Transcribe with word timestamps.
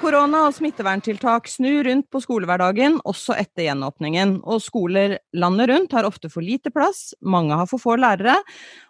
Korona 0.00 0.40
og 0.48 0.54
smitteverntiltak 0.56 1.46
snur 1.50 1.84
rundt 1.86 2.06
på 2.10 2.20
skolehverdagen 2.22 2.96
også 3.08 3.36
etter 3.38 3.66
gjenåpningen, 3.68 4.36
og 4.42 4.58
skoler 4.62 5.16
landet 5.38 5.70
rundt 5.70 5.94
har 5.94 6.08
ofte 6.08 6.30
for 6.32 6.42
lite 6.44 6.72
plass, 6.74 7.12
mange 7.22 7.56
har 7.56 7.68
for 7.70 7.82
få 7.82 7.94
lærere, 8.00 8.34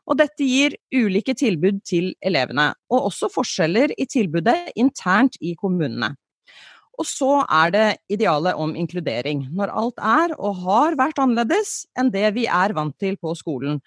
og 0.08 0.18
dette 0.20 0.46
gir 0.46 0.76
ulike 0.92 1.34
tilbud 1.36 1.82
til 1.86 2.14
elevene, 2.24 2.70
og 2.90 3.10
også 3.10 3.28
forskjeller 3.32 3.92
i 3.96 4.08
tilbudet 4.10 4.72
internt 4.80 5.36
i 5.40 5.54
kommunene. 5.60 6.14
Og 7.00 7.08
så 7.08 7.40
er 7.48 7.72
det 7.72 7.88
idealet 8.12 8.58
om 8.60 8.74
inkludering, 8.76 9.46
når 9.56 9.72
alt 9.82 10.00
er 10.04 10.34
og 10.36 10.62
har 10.66 10.98
vært 11.00 11.20
annerledes 11.22 11.86
enn 11.98 12.12
det 12.12 12.26
vi 12.36 12.44
er 12.44 12.74
vant 12.76 12.96
til 13.00 13.16
på 13.16 13.32
skolen. 13.38 13.80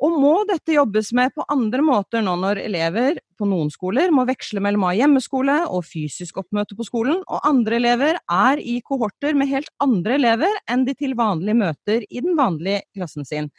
Og 0.00 0.14
må 0.16 0.32
dette 0.48 0.72
jobbes 0.72 1.10
med 1.16 1.32
på 1.36 1.44
andre 1.52 1.82
måter 1.84 2.22
nå 2.24 2.32
når 2.40 2.62
elever 2.62 3.18
på 3.36 3.48
noen 3.48 3.68
skoler 3.72 4.12
må 4.12 4.24
veksle 4.28 4.62
mellom 4.64 4.86
å 4.86 4.90
ha 4.90 4.96
hjemmeskole 4.96 5.56
og 5.68 5.84
fysisk 5.84 6.40
oppmøte 6.40 6.76
på 6.76 6.86
skolen, 6.88 7.20
og 7.28 7.44
andre 7.48 7.76
elever 7.76 8.20
er 8.20 8.60
i 8.64 8.78
kohorter 8.84 9.36
med 9.36 9.50
helt 9.52 9.68
andre 9.84 10.16
elever 10.16 10.56
enn 10.72 10.86
de 10.88 10.96
til 10.96 11.16
vanlig 11.20 11.56
møter 11.60 12.04
i 12.08 12.24
den 12.24 12.36
vanlige 12.40 12.84
klassen 12.96 13.28
sin. 13.28 13.52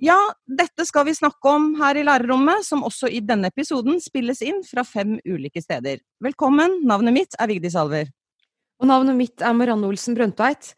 Ja, 0.00 0.16
dette 0.48 0.84
skal 0.88 1.04
vi 1.08 1.16
snakke 1.16 1.48
om 1.48 1.74
her 1.80 1.96
i 2.00 2.04
lærerrommet, 2.08 2.64
som 2.64 2.84
også 2.84 3.08
i 3.12 3.20
denne 3.24 3.48
episoden 3.52 4.00
spilles 4.00 4.40
inn 4.44 4.62
fra 4.64 4.84
fem 4.84 5.18
ulike 5.28 5.60
steder. 5.64 6.00
Velkommen, 6.24 6.80
navnet 6.88 7.16
mitt 7.16 7.36
er 7.40 7.52
Vigdis 7.52 7.76
Alver. 7.76 8.08
Og 8.80 8.88
navnet 8.88 9.18
mitt 9.18 9.44
er 9.44 9.56
Marianne 9.56 9.88
Olsen 9.90 10.16
Brøndtveit. 10.16 10.72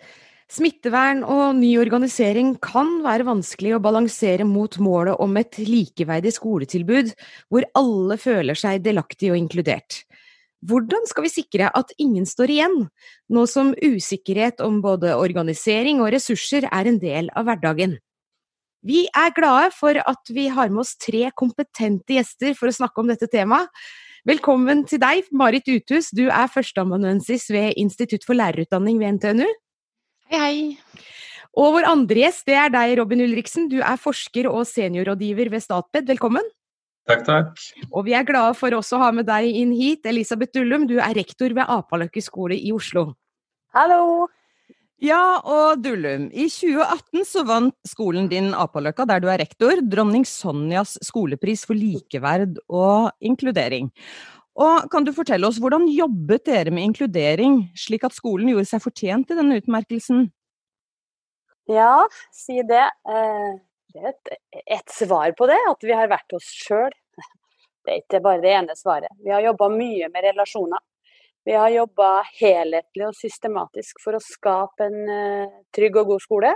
Smittevern 0.52 1.22
og 1.24 1.54
ny 1.56 1.70
organisering 1.80 2.56
kan 2.60 2.98
være 3.04 3.24
vanskelig 3.24 3.76
å 3.76 3.82
balansere 3.82 4.44
mot 4.44 4.74
målet 4.82 5.22
om 5.22 5.38
et 5.40 5.56
likeverdig 5.62 6.34
skoletilbud 6.36 7.14
hvor 7.48 7.64
alle 7.78 8.18
føler 8.20 8.58
seg 8.58 8.82
delaktige 8.84 9.32
og 9.32 9.40
inkludert. 9.40 10.02
Hvordan 10.68 11.08
skal 11.08 11.26
vi 11.26 11.32
sikre 11.32 11.70
at 11.74 11.94
ingen 12.02 12.26
står 12.28 12.52
igjen, 12.54 12.76
nå 13.32 13.46
som 13.50 13.72
usikkerhet 13.80 14.60
om 14.62 14.82
både 14.84 15.16
organisering 15.16 16.02
og 16.02 16.12
ressurser 16.14 16.68
er 16.68 16.90
en 16.90 17.00
del 17.02 17.32
av 17.38 17.48
hverdagen? 17.48 17.96
Vi 18.82 19.06
er 19.14 19.34
glade 19.34 19.70
for 19.78 19.94
at 19.94 20.30
vi 20.34 20.48
har 20.50 20.70
med 20.70 20.82
oss 20.84 20.96
tre 20.98 21.28
kompetente 21.38 22.18
gjester 22.18 22.54
for 22.58 22.68
å 22.68 22.76
snakke 22.76 23.02
om 23.02 23.10
dette 23.10 23.30
temaet. 23.30 23.70
Velkommen 24.22 24.84
til 24.86 25.00
deg, 25.02 25.26
Marit 25.34 25.66
Uthus, 25.66 26.12
du 26.14 26.28
er 26.30 26.46
førsteamanuensis 26.46 27.48
ved 27.50 27.74
Institutt 27.80 28.22
for 28.22 28.38
lærerutdanning 28.38 29.00
ved 29.00 29.16
NTNU. 29.16 29.48
Hei, 30.30 30.38
hei. 30.38 31.00
Og 31.58 31.74
vår 31.74 31.88
andre 31.90 32.20
gjest 32.20 32.46
det 32.46 32.54
er 32.54 32.70
deg, 32.70 32.92
Robin 33.00 33.24
Ulriksen. 33.24 33.66
Du 33.66 33.80
er 33.82 33.98
forsker 33.98 34.46
og 34.46 34.62
seniorrådgiver 34.70 35.50
ved 35.50 35.64
Statped. 35.64 36.06
Velkommen. 36.06 36.46
Takk, 37.10 37.24
takk. 37.26 37.66
Og 37.90 38.06
vi 38.06 38.14
er 38.14 38.28
glade 38.28 38.54
for 38.60 38.78
også 38.78 39.00
å 39.00 39.02
ha 39.02 39.10
med 39.16 39.26
deg 39.26 39.58
inn 39.58 39.74
hit, 39.74 40.06
Elisabeth 40.06 40.54
Dullum. 40.54 40.86
Du 40.86 41.00
er 41.02 41.18
rektor 41.18 41.50
ved 41.50 41.66
Apaløkke 41.66 42.22
skole 42.22 42.54
i 42.54 42.70
Oslo. 42.70 43.08
Hallo. 43.74 44.28
Ja, 45.02 45.40
og 45.42 45.80
Dullum, 45.82 46.28
i 46.30 46.44
2018 46.46 47.24
så 47.26 47.42
vant 47.42 47.74
skolen 47.90 48.28
din 48.30 48.52
Apaløkka, 48.54 49.02
der 49.10 49.18
du 49.18 49.26
er 49.32 49.40
rektor, 49.42 49.80
dronning 49.82 50.22
Sonjas 50.28 50.94
skolepris 51.02 51.64
for 51.66 51.74
likeverd 51.74 52.60
og 52.70 53.10
inkludering. 53.18 53.88
Og 54.62 54.86
kan 54.92 55.02
du 55.02 55.10
fortelle 55.16 55.48
oss, 55.48 55.58
hvordan 55.58 55.88
jobbet 55.90 56.44
dere 56.46 56.70
med 56.70 56.86
inkludering, 56.86 57.64
slik 57.74 58.06
at 58.06 58.14
skolen 58.14 58.52
gjorde 58.52 58.68
seg 58.70 58.84
fortjent 58.84 59.26
til 59.26 59.40
denne 59.40 59.58
utmerkelsen? 59.58 60.28
Ja, 61.72 62.04
si 62.30 62.62
det. 62.68 62.86
Eh, 63.02 63.50
det 63.92 64.06
er 64.06 64.14
et, 64.14 64.32
et 64.78 64.94
svar 64.94 65.34
på 65.34 65.50
det, 65.50 65.58
at 65.72 65.82
vi 65.82 65.98
har 65.98 66.14
vært 66.14 66.38
oss 66.38 66.46
sjøl. 66.46 66.94
Det 67.82 67.90
er 67.90 68.04
ikke 68.04 68.22
bare 68.22 68.42
det 68.44 68.54
ene 68.54 68.78
svaret. 68.78 69.10
Vi 69.18 69.34
har 69.34 69.42
jobba 69.42 69.66
mye 69.72 70.06
med 70.14 70.30
relasjoner. 70.30 70.78
Vi 71.44 71.54
har 71.54 71.72
jobba 71.74 72.22
helhetlig 72.38 73.08
og 73.08 73.16
systematisk 73.18 73.98
for 74.04 74.14
å 74.14 74.22
skape 74.22 74.86
en 74.86 75.00
uh, 75.10 75.56
trygg 75.74 75.96
og 75.98 76.12
god 76.12 76.22
skole. 76.22 76.52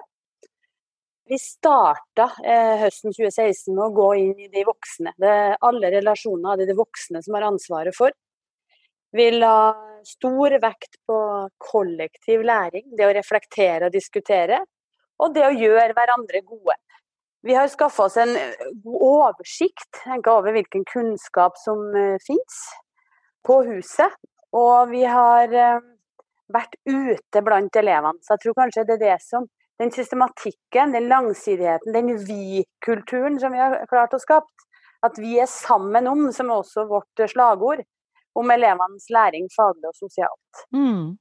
Vi 1.27 1.39
starta 1.43 2.29
eh, 2.47 2.77
høsten 2.79 3.11
2016 3.11 3.75
med 3.75 3.83
å 3.83 3.95
gå 3.97 4.11
inn 4.21 4.45
i 4.45 4.51
de 4.53 4.63
voksne. 4.63 5.11
Det, 5.19 5.33
alle 5.67 5.89
relasjoner 5.91 6.63
er 6.63 6.69
de 6.69 6.77
voksne 6.79 7.19
som 7.25 7.35
har 7.35 7.49
ansvaret 7.49 7.97
for. 7.97 8.15
Vi 9.11 9.27
la 9.35 9.75
stor 10.07 10.55
vekt 10.63 11.01
på 11.03 11.19
kollektiv 11.59 12.47
læring, 12.47 12.87
det 12.95 13.09
å 13.09 13.17
reflektere 13.17 13.89
og 13.89 13.97
diskutere. 13.97 14.61
Og 15.19 15.35
det 15.35 15.49
å 15.49 15.51
gjøre 15.51 15.97
hverandre 15.99 16.45
gode. 16.47 16.79
Vi 17.43 17.59
har 17.59 17.67
skaffa 17.75 18.07
oss 18.07 18.21
en 18.23 18.37
eh, 18.39 18.71
god 18.87 19.11
oversikt 19.11 20.05
over 20.31 20.55
hvilken 20.55 20.87
kunnskap 20.87 21.59
som 21.59 21.83
finnes 22.23 22.63
på 23.43 23.65
huset. 23.67 24.15
Og 24.55 24.91
vi 24.93 25.03
har 25.09 25.53
uh, 25.53 25.85
vært 26.53 26.79
ute 26.87 27.43
blant 27.45 27.77
elevene. 27.77 28.23
Så 28.23 28.37
jeg 28.37 28.45
tror 28.45 28.59
kanskje 28.63 28.87
det 28.87 28.99
er 28.99 29.05
det 29.05 29.19
som 29.25 29.49
den 29.81 29.93
systematikken, 29.93 30.95
den 30.95 31.09
langsidigheten, 31.11 31.93
den 31.93 32.15
vi-kulturen 32.25 33.41
som 33.41 33.53
vi 33.53 33.61
har 33.61 33.83
klart 33.91 34.15
å 34.17 34.23
skape. 34.23 34.49
At 35.05 35.19
vi 35.21 35.37
er 35.39 35.51
sammen 35.51 36.09
om, 36.09 36.31
som 36.33 36.49
er 36.51 36.63
også 36.63 36.87
vårt 36.89 37.27
slagord, 37.29 37.85
om 38.37 38.51
elevenes 38.53 39.09
læring 39.13 39.47
faglig 39.53 39.89
og 39.89 39.97
sosialt. 39.97 40.67
Mm. 40.75 41.17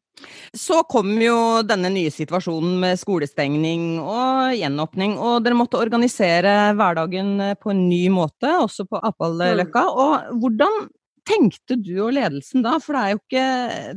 Så 0.56 0.82
kom 0.88 1.10
jo 1.20 1.38
denne 1.68 1.92
nye 1.92 2.12
situasjonen 2.12 2.78
med 2.80 3.00
skolestengning 3.00 3.98
og 4.00 4.56
gjenåpning, 4.56 5.18
og 5.20 5.44
dere 5.44 5.60
måtte 5.60 5.80
organisere 5.80 6.54
hverdagen 6.76 7.34
på 7.60 7.74
en 7.74 7.84
ny 7.90 8.06
måte, 8.14 8.52
også 8.64 8.88
på 8.88 9.00
Apalløkka. 9.12 9.84
Mm. 9.84 10.00
Og 10.06 10.40
hvordan 10.44 10.86
tenkte 11.28 11.78
du 11.82 11.94
og 12.06 12.14
ledelsen 12.16 12.64
da, 12.66 12.78
for 12.84 12.96
det 12.96 13.04
er, 13.04 13.14
jo 13.14 13.22
ikke, 13.22 13.46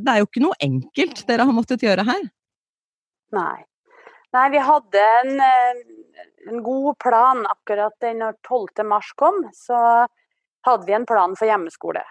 det 0.02 0.12
er 0.12 0.20
jo 0.22 0.28
ikke 0.28 0.44
noe 0.44 0.60
enkelt 0.64 1.24
dere 1.28 1.46
har 1.48 1.56
måttet 1.56 1.84
gjøre 1.84 2.06
her? 2.08 2.28
Nei. 3.36 3.58
Nei, 4.36 4.44
vi 4.52 4.60
hadde 4.60 5.02
en, 5.22 5.40
eh, 5.40 5.82
en 6.52 6.62
god 6.62 6.98
plan 7.00 7.44
akkurat 7.48 8.08
når 8.16 8.36
12. 8.44 8.84
mars 8.84 9.12
kom. 9.16 9.40
Så 9.56 9.78
hadde 10.66 10.86
vi 10.86 10.96
en 10.96 11.06
plan 11.06 11.36
for 11.36 11.48
hjemmeskole. 11.48 12.04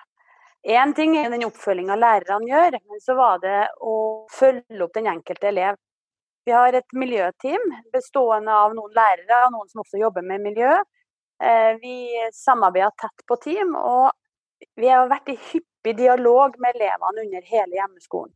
Én 0.67 0.93
ting 0.95 1.15
er 1.17 1.29
den 1.31 1.45
oppfølginga 1.47 1.95
lærerne 1.95 2.49
gjør, 2.49 2.77
men 2.89 3.01
så 3.03 3.15
var 3.15 3.37
det 3.39 3.59
å 3.79 4.25
følge 4.33 4.81
opp 4.83 4.95
den 4.97 5.07
enkelte 5.07 5.47
elev. 5.51 5.77
Vi 6.47 6.51
har 6.55 6.73
et 6.75 6.95
miljøteam 6.95 7.63
bestående 7.93 8.51
av 8.51 8.73
noen 8.75 8.93
lærere 8.95 9.45
og 9.45 9.53
noen 9.53 9.69
som 9.71 9.83
også 9.83 10.01
jobber 10.01 10.25
med 10.25 10.43
miljø. 10.43 10.73
Eh, 11.43 11.73
vi 11.81 11.95
samarbeider 12.33 12.95
tett 12.97 13.25
på 13.27 13.37
team, 13.43 13.75
og 13.75 14.11
vi 14.75 14.89
har 14.89 15.09
vært 15.09 15.31
i 15.33 15.37
hyppig 15.51 15.95
dialog 15.97 16.57
med 16.61 16.75
elevene 16.75 17.25
under 17.25 17.47
hele 17.47 17.79
hjemmeskolen. 17.79 18.33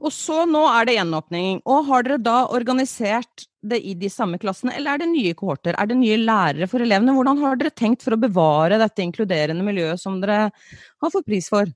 Og 0.00 0.12
så 0.14 0.44
nå 0.48 0.62
er 0.70 0.88
det 0.88 0.96
gjenåpning. 0.96 1.60
Og 1.68 1.88
har 1.88 2.06
dere 2.06 2.20
da 2.22 2.38
organisert 2.56 3.46
det 3.68 3.80
i 3.84 3.94
de 3.98 4.08
samme 4.10 4.38
klassene, 4.40 4.74
eller 4.78 4.94
er 4.94 5.02
det 5.02 5.10
nye 5.10 5.34
kohorter? 5.38 5.76
Er 5.78 5.90
det 5.90 5.98
nye 5.98 6.18
lærere 6.20 6.68
for 6.70 6.82
elevene? 6.82 7.14
Hvordan 7.16 7.42
har 7.42 7.58
dere 7.60 7.74
tenkt 7.74 8.06
for 8.06 8.16
å 8.16 8.20
bevare 8.20 8.78
dette 8.80 9.04
inkluderende 9.04 9.66
miljøet 9.66 10.00
som 10.02 10.20
dere 10.22 10.48
har 10.48 11.12
fått 11.12 11.28
pris 11.28 11.50
for? 11.52 11.70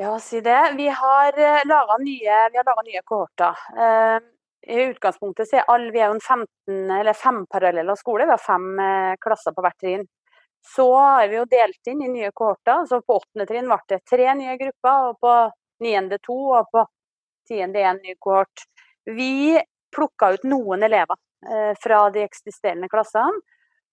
Ja, 0.00 0.14
si 0.22 0.40
det. 0.40 0.60
Vi 0.78 0.88
har 0.88 1.38
eh, 1.38 1.64
laga 1.68 1.96
nye, 2.00 2.36
nye, 2.54 3.02
kohorter. 3.04 3.58
Eh, 3.76 4.20
I 4.72 4.86
utgangspunktet 4.88 5.50
så 5.50 5.60
er 5.60 5.68
alle, 5.68 5.90
vi 5.92 6.00
er 6.00 6.08
jo 6.08 6.16
en 6.16 6.22
15, 6.24 6.78
eller 7.00 7.16
fem 7.16 7.42
parallelle 7.50 7.96
skole, 8.00 8.24
vi 8.24 8.32
har 8.32 8.40
fem 8.40 8.70
eh, 8.80 9.18
klasser 9.20 9.52
på 9.52 9.64
hvert 9.64 9.76
trinn. 9.82 10.06
Så 10.60 10.86
har 10.96 11.28
vi 11.28 11.38
jo 11.38 11.46
delt 11.48 11.90
inn 11.90 12.02
i 12.04 12.08
nye 12.08 12.30
kohorter. 12.34 12.86
så 12.86 13.00
På 13.02 13.20
åttende 13.20 13.46
trinn 13.46 13.68
ble 13.68 13.78
det 13.88 14.00
tre 14.10 14.34
nye 14.34 14.56
grupper, 14.60 15.08
og 15.10 15.20
på 15.20 15.34
niende 15.84 16.18
to 16.22 16.36
og 16.58 16.68
på 16.72 16.84
tiende 17.48 17.80
én 17.80 18.00
ny 18.02 18.14
kohort. 18.18 18.66
Vi 19.04 19.60
plukka 19.96 20.34
ut 20.34 20.44
noen 20.44 20.82
elever 20.82 21.16
eh, 21.50 21.72
fra 21.82 22.02
de 22.14 22.22
eksisterende 22.22 22.88
klassene, 22.88 23.40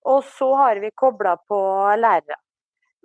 og 0.07 0.23
så 0.23 0.51
har 0.55 0.79
vi 0.83 0.91
kobla 0.95 1.37
på 1.47 1.59
lærere. 1.97 2.37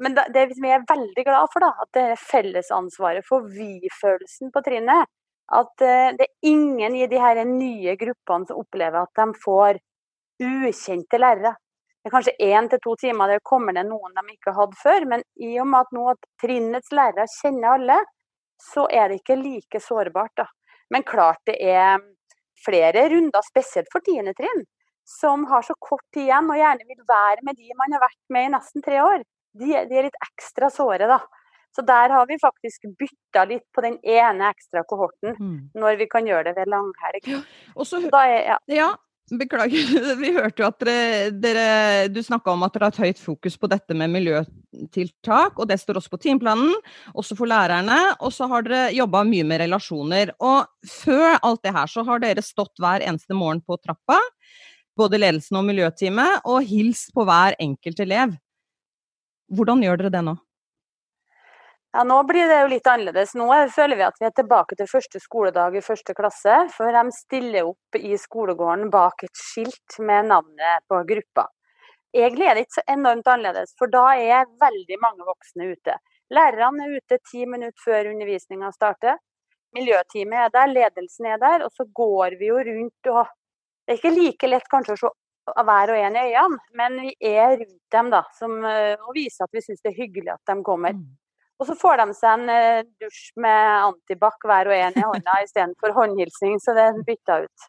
Men 0.02 0.16
det 0.34 0.46
vi 0.58 0.70
er 0.72 0.84
veldig 0.88 1.24
glad 1.24 1.50
for, 1.52 1.62
da, 1.62 1.72
at 1.84 1.90
det 1.94 2.04
er 2.12 2.20
fellesansvaret 2.20 3.26
for 3.26 3.46
vi-følelsen 3.46 4.50
på 4.54 4.62
trinnet. 4.66 5.10
At 5.52 5.84
eh, 5.84 6.12
det 6.18 6.26
er 6.26 6.50
ingen 6.52 6.96
i 6.96 7.08
de 7.10 7.20
her 7.20 7.42
nye 7.46 7.96
gruppene 8.00 8.48
som 8.48 8.62
opplever 8.62 9.02
at 9.02 9.20
de 9.20 9.42
får 9.44 9.80
ukjente 10.42 11.20
lærere. 11.20 11.54
Det 12.02 12.10
er 12.10 12.14
kanskje 12.16 12.34
én 12.42 12.68
til 12.68 12.80
to 12.82 12.96
timer 12.98 13.30
der 13.30 13.40
kommer 13.46 13.72
det 13.76 13.84
noen 13.86 14.14
de 14.16 14.34
ikke 14.34 14.54
hadde 14.56 14.74
før, 14.80 15.04
men 15.06 15.22
i 15.38 15.52
og 15.62 15.68
med 15.70 15.84
at 15.86 15.92
nå 15.94 16.08
at 16.10 16.24
trinnets 16.42 16.90
lærere 16.90 17.28
kjenner 17.38 17.76
alle, 17.76 17.98
så 18.58 18.88
er 18.90 19.08
det 19.08 19.20
ikke 19.20 19.36
like 19.38 19.80
sårbart. 19.80 20.34
Da. 20.36 20.46
Men 20.90 21.02
klart 21.06 21.38
det 21.46 21.56
er 21.62 22.00
flere 22.64 23.08
runder, 23.10 23.42
spesielt 23.46 23.86
for 23.92 24.02
tiende 24.06 24.34
trinn, 24.38 24.64
som 25.06 25.46
har 25.50 25.62
så 25.66 25.74
kort 25.82 26.02
tid 26.14 26.26
igjen 26.28 26.50
og 26.50 26.58
gjerne 26.58 26.86
vil 26.88 27.04
være 27.08 27.46
med 27.46 27.56
de 27.58 27.70
man 27.78 27.94
har 27.96 28.02
vært 28.04 28.20
med 28.34 28.48
i 28.48 28.52
nesten 28.56 28.82
tre 28.82 28.98
år. 29.02 29.22
De, 29.58 29.70
de 29.86 29.96
er 29.98 30.06
litt 30.08 30.20
ekstra 30.26 30.70
såre, 30.72 31.06
da. 31.10 31.20
Så 31.72 31.82
der 31.88 32.12
har 32.12 32.26
vi 32.28 32.36
faktisk 32.40 32.84
bytta 33.00 33.46
litt 33.48 33.64
på 33.72 33.80
den 33.80 33.94
ene 34.04 34.50
ekstra 34.52 34.82
kohorten, 34.88 35.36
Mm. 35.38 35.70
når 35.74 35.96
vi 36.02 36.06
kan 36.06 36.26
gjøre 36.26 36.44
det 36.50 36.56
ved 36.56 36.68
langhelg. 36.68 37.30
Og 37.76 37.86
så, 37.86 38.02
Da 38.12 38.26
er, 38.28 38.42
ja. 38.52 38.58
ja, 38.68 38.90
beklager. 39.30 40.16
Vi 40.22 40.32
hørte 40.34 40.62
jo 40.62 40.68
at 40.68 40.82
dere, 40.82 41.30
dere 41.42 42.08
Du 42.12 42.20
snakka 42.24 42.52
om 42.52 42.64
at 42.66 42.74
dere 42.74 42.88
har 42.88 42.94
et 42.94 43.02
høyt 43.06 43.22
fokus 43.22 43.56
på 43.60 43.70
dette 43.70 43.96
med 43.96 44.12
miljøtiltak, 44.12 45.58
og 45.58 45.68
det 45.70 45.78
står 45.80 46.00
også 46.00 46.12
på 46.12 46.20
timeplanen, 46.26 46.74
også 47.14 47.36
for 47.38 47.50
lærerne. 47.50 47.98
Og 48.20 48.34
så 48.34 48.48
har 48.50 48.66
dere 48.66 48.92
jobba 48.96 49.24
mye 49.28 49.46
med 49.48 49.62
relasjoner. 49.64 50.34
Og 50.42 50.66
før 50.88 51.38
alt 51.40 51.62
det 51.64 51.74
her 51.76 51.90
så 51.90 52.04
har 52.08 52.22
dere 52.22 52.44
stått 52.44 52.74
hver 52.82 53.04
eneste 53.06 53.36
morgen 53.36 53.62
på 53.64 53.78
trappa, 53.80 54.20
både 54.98 55.20
ledelsen 55.20 55.60
og 55.60 55.68
miljøteamet, 55.68 56.42
og 56.44 56.66
hilst 56.68 57.14
på 57.16 57.26
hver 57.28 57.56
enkelt 57.62 58.02
elev. 58.04 58.34
Hvordan 59.52 59.84
gjør 59.84 60.00
dere 60.00 60.16
det 60.16 60.24
nå? 60.26 60.36
Ja, 61.92 62.04
Nå 62.08 62.22
blir 62.24 62.48
det 62.48 62.60
jo 62.62 62.68
litt 62.72 62.86
annerledes. 62.88 63.34
Nå 63.36 63.50
er- 63.52 63.68
føler 63.68 63.96
vi 63.96 64.02
at 64.02 64.14
vi 64.20 64.24
er 64.26 64.30
tilbake 64.32 64.76
til 64.76 64.86
første 64.88 65.20
skoledag 65.20 65.76
i 65.76 65.80
første 65.84 66.14
klasse. 66.16 66.54
For 66.72 66.90
de 66.90 67.10
stiller 67.12 67.66
opp 67.68 67.94
i 67.98 68.16
skolegården 68.16 68.90
bak 68.90 69.24
et 69.24 69.36
skilt 69.36 69.98
med 70.00 70.26
navnet 70.30 70.80
på 70.88 71.02
gruppa. 71.06 71.48
Egentlig 72.14 72.48
er 72.48 72.54
det 72.54 72.66
ikke 72.66 72.80
så 72.80 72.86
enormt 72.88 73.26
annerledes, 73.28 73.74
for 73.78 73.86
da 73.88 74.06
er 74.16 74.44
veldig 74.60 74.98
mange 75.00 75.24
voksne 75.24 75.72
ute. 75.72 75.94
Lærerne 76.32 76.84
er 76.84 76.96
ute 76.96 77.18
ti 77.30 77.44
minutter 77.46 77.80
før 77.84 78.10
undervisninga 78.12 78.72
starter. 78.72 79.16
Miljøteamet 79.74 80.46
er 80.46 80.48
der, 80.50 80.66
ledelsen 80.72 81.26
er 81.26 81.38
der, 81.38 81.64
og 81.64 81.70
så 81.72 81.84
går 81.92 82.38
vi 82.38 82.46
jo 82.48 82.56
rundt 82.58 83.06
og 83.08 83.26
Det 83.88 83.94
er 83.94 84.08
ikke 84.08 84.16
like 84.22 84.48
lett 84.48 84.68
kanskje 84.70 84.92
å 84.94 84.98
se 85.00 85.08
hver 85.64 85.90
og 85.90 85.96
en 85.98 86.16
i 86.16 86.20
øynene, 86.32 86.58
men 86.74 87.00
vi 87.00 87.16
er 87.20 87.56
rundt 87.58 87.80
dem 87.90 88.10
da, 88.10 88.22
som, 88.38 88.64
eh, 88.64 88.94
og 89.02 89.14
viser 89.14 89.42
at 89.44 89.50
vi 89.52 89.60
syns 89.60 89.80
det 89.82 89.90
er 89.92 90.06
hyggelig 90.06 90.32
at 90.34 90.40
de 90.46 90.62
kommer. 90.62 90.92
Og 91.62 91.68
så 91.68 91.76
får 91.78 92.00
de 92.00 92.14
seg 92.18 92.40
en 92.40 92.50
eh, 92.50 92.86
dusj 92.98 93.36
med 93.42 93.84
antibac 93.86 94.42
hver 94.42 94.66
og 94.72 94.74
en 94.74 94.96
i 94.98 95.06
hånda 95.06 95.36
istedenfor 95.44 95.94
håndhilsing, 95.94 96.58
så 96.58 96.74
det 96.74 96.88
bytta 97.06 97.44
ut. 97.44 97.68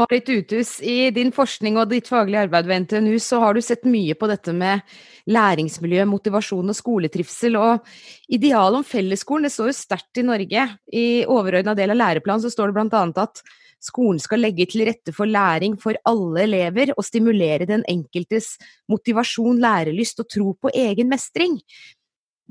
Marit 0.00 0.28
Uthus, 0.32 0.78
i 0.80 1.10
din 1.12 1.28
forskning 1.36 1.76
og 1.76 1.90
ditt 1.90 2.06
faglige 2.08 2.46
arbeid 2.46 2.64
ved 2.64 2.86
NTNU, 2.86 3.18
så 3.20 3.42
har 3.42 3.52
du 3.52 3.60
sett 3.60 3.84
mye 3.84 4.16
på 4.16 4.24
dette 4.30 4.54
med 4.56 4.80
læringsmiljø, 5.28 6.06
motivasjon 6.08 6.72
og 6.72 6.78
skoletrivsel. 6.78 7.58
Og 7.60 8.32
idealet 8.32 8.80
om 8.80 8.88
fellesskolen 8.88 9.44
det 9.44 9.52
står 9.52 9.68
jo 9.68 9.76
sterkt 9.76 10.22
i 10.22 10.24
Norge. 10.24 10.64
I 10.96 11.06
overordna 11.28 11.76
del 11.76 11.92
av 11.92 12.00
læreplanen 12.00 12.46
så 12.46 12.54
står 12.54 12.72
det 12.72 12.78
bl.a. 12.78 13.04
at 13.20 13.44
skolen 13.84 14.22
skal 14.22 14.40
legge 14.40 14.64
til 14.72 14.86
rette 14.88 15.12
for 15.12 15.28
læring 15.28 15.76
for 15.82 16.00
alle 16.08 16.46
elever 16.46 16.94
og 16.96 17.04
stimulere 17.04 17.68
den 17.68 17.84
enkeltes 17.84 18.54
motivasjon, 18.88 19.60
lærelyst 19.60 20.24
og 20.24 20.32
tro 20.32 20.54
på 20.56 20.72
egen 20.72 21.12
mestring. 21.12 21.60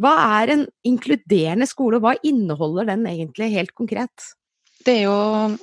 Hva 0.02 0.14
er 0.42 0.54
en 0.56 0.64
inkluderende 0.88 1.68
skole, 1.70 2.00
og 2.00 2.06
hva 2.06 2.16
inneholder 2.26 2.90
den 2.90 3.06
egentlig 3.10 3.52
helt 3.54 3.76
konkret? 3.78 4.32
Det 4.82 5.02
er 5.02 5.04
jo 5.06 5.58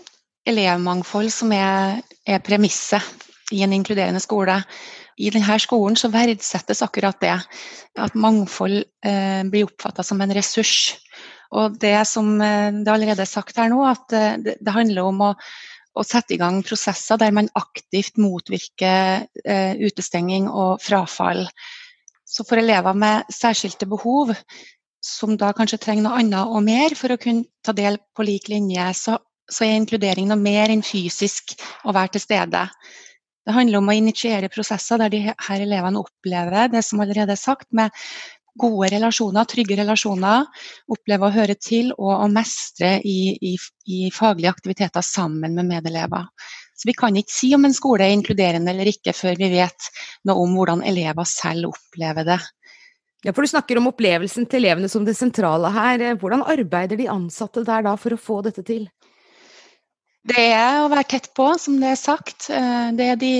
elevmangfold 0.48 1.32
som 1.34 1.52
er, 1.56 1.98
er 2.28 2.44
premisset 2.44 3.02
i 3.52 3.64
en 3.64 3.74
inkluderende 3.74 4.22
skole. 4.22 4.60
I 5.18 5.32
denne 5.34 5.56
skolen 5.58 5.96
så 5.98 6.10
verdsettes 6.12 6.84
akkurat 6.86 7.18
det. 7.24 7.34
At 7.98 8.14
mangfold 8.14 8.78
eh, 8.78 9.42
blir 9.50 9.66
oppfatta 9.66 10.04
som 10.06 10.20
en 10.22 10.34
ressurs. 10.36 10.94
Og 11.58 11.78
det 11.82 11.96
som 12.06 12.36
eh, 12.44 12.70
det 12.84 12.92
allerede 12.92 13.24
er 13.24 13.30
sagt 13.30 13.58
her 13.58 13.72
nå, 13.72 13.82
at 13.88 14.14
eh, 14.14 14.36
det, 14.44 14.74
handler 14.74 15.10
om 15.10 15.24
å, 15.30 15.32
å 15.98 16.06
sette 16.06 16.36
i 16.36 16.40
gang 16.40 16.60
prosesser 16.66 17.18
der 17.18 17.34
man 17.34 17.50
aktivt 17.58 18.20
motvirker 18.20 19.26
eh, 19.44 19.74
utestenging 19.80 20.46
og 20.52 20.78
frafall. 20.84 21.48
Så 22.28 22.44
for 22.44 22.60
elever 22.60 22.96
med 22.98 23.30
særskilte 23.32 23.88
behov, 23.88 24.34
som 25.04 25.36
da 25.40 25.54
kanskje 25.56 25.80
trenger 25.80 26.04
noe 26.04 26.20
annet 26.20 26.52
og 26.52 26.64
mer 26.66 26.94
for 26.98 27.14
å 27.14 27.20
kunne 27.20 27.48
ta 27.64 27.72
del 27.76 27.96
på 28.16 28.26
lik 28.26 28.50
linje, 28.52 28.84
så, 28.98 29.16
så 29.48 29.64
er 29.64 29.78
inkludering 29.78 30.28
noe 30.28 30.40
mer 30.40 30.72
enn 30.74 30.84
fysisk 30.84 31.56
å 31.88 31.94
være 31.96 32.16
til 32.16 32.26
stede. 32.26 32.66
Det 33.48 33.54
handler 33.56 33.80
om 33.80 33.88
å 33.88 33.96
initiere 33.96 34.50
prosesser 34.52 35.00
der 35.00 35.14
de 35.14 35.22
her 35.30 35.62
elevene 35.64 36.02
opplever 36.02 36.68
det 36.74 36.82
som 36.84 37.00
allerede 37.00 37.32
er 37.32 37.40
sagt, 37.40 37.70
med 37.72 37.94
gode 38.58 38.90
relasjoner, 38.92 39.46
trygge 39.48 39.78
relasjoner, 39.78 40.44
oppleve 40.90 41.28
å 41.28 41.32
høre 41.32 41.56
til 41.56 41.94
og 41.94 42.10
å 42.12 42.26
mestre 42.28 42.98
i, 43.06 43.38
i, 43.40 43.54
i 43.88 44.08
faglige 44.12 44.52
aktiviteter 44.52 45.06
sammen 45.06 45.56
med 45.56 45.70
medelever. 45.70 46.26
Så 46.78 46.86
Vi 46.86 46.94
kan 46.94 47.16
ikke 47.18 47.34
si 47.34 47.50
om 47.56 47.66
en 47.66 47.74
skole 47.74 48.06
er 48.06 48.14
inkluderende 48.14 48.70
eller 48.70 48.86
ikke 48.86 49.14
før 49.16 49.34
vi 49.40 49.50
vet 49.50 49.90
noe 50.28 50.44
om 50.44 50.54
hvordan 50.54 50.84
elever 50.86 51.26
selv 51.26 51.72
opplever 51.72 52.26
det. 52.28 52.38
Ja, 53.26 53.32
for 53.34 53.42
Du 53.42 53.50
snakker 53.50 53.80
om 53.80 53.90
opplevelsen 53.90 54.46
til 54.46 54.62
elevene 54.62 54.88
som 54.90 55.04
det 55.04 55.16
sentrale 55.18 55.72
her. 55.74 56.04
Hvordan 56.20 56.46
arbeider 56.46 57.00
de 57.00 57.10
ansatte 57.10 57.64
der 57.66 57.82
da 57.82 57.96
for 57.98 58.14
å 58.14 58.20
få 58.20 58.42
dette 58.46 58.62
til? 58.62 58.86
Det 60.26 60.42
er 60.50 60.82
å 60.82 60.88
være 60.90 61.06
tett 61.12 61.28
på, 61.36 61.46
som 61.62 61.76
det 61.78 61.92
er 61.92 61.98
sagt. 61.98 62.48
Eh, 62.50 62.88
det 62.98 63.06
er 63.12 63.18
de, 63.20 63.32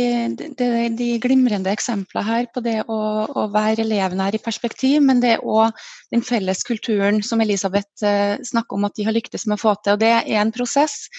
det 0.56 0.68
er 0.84 0.92
de 0.94 1.08
glimrende 1.20 1.72
eksemplene 1.74 2.24
her 2.24 2.46
på 2.54 2.62
det 2.64 2.76
å, 2.86 2.98
å 3.26 3.46
være 3.52 3.82
elevnær 3.82 4.36
i 4.38 4.40
perspektiv, 4.40 5.02
men 5.04 5.20
det 5.20 5.34
er 5.34 5.42
òg 5.42 5.74
den 6.14 6.22
felles 6.24 6.62
kulturen 6.64 7.18
som 7.26 7.42
Elisabeth 7.42 8.06
eh, 8.06 8.38
snakker 8.46 8.78
om 8.78 8.86
at 8.88 8.94
de 8.96 9.08
har 9.08 9.16
lyktes 9.16 9.48
med 9.48 9.58
å 9.58 9.64
få 9.66 9.74
til. 9.82 9.98
Og 9.98 10.04
det 10.04 10.12
er 10.20 10.38
en 10.38 10.54
prosess 10.54 11.10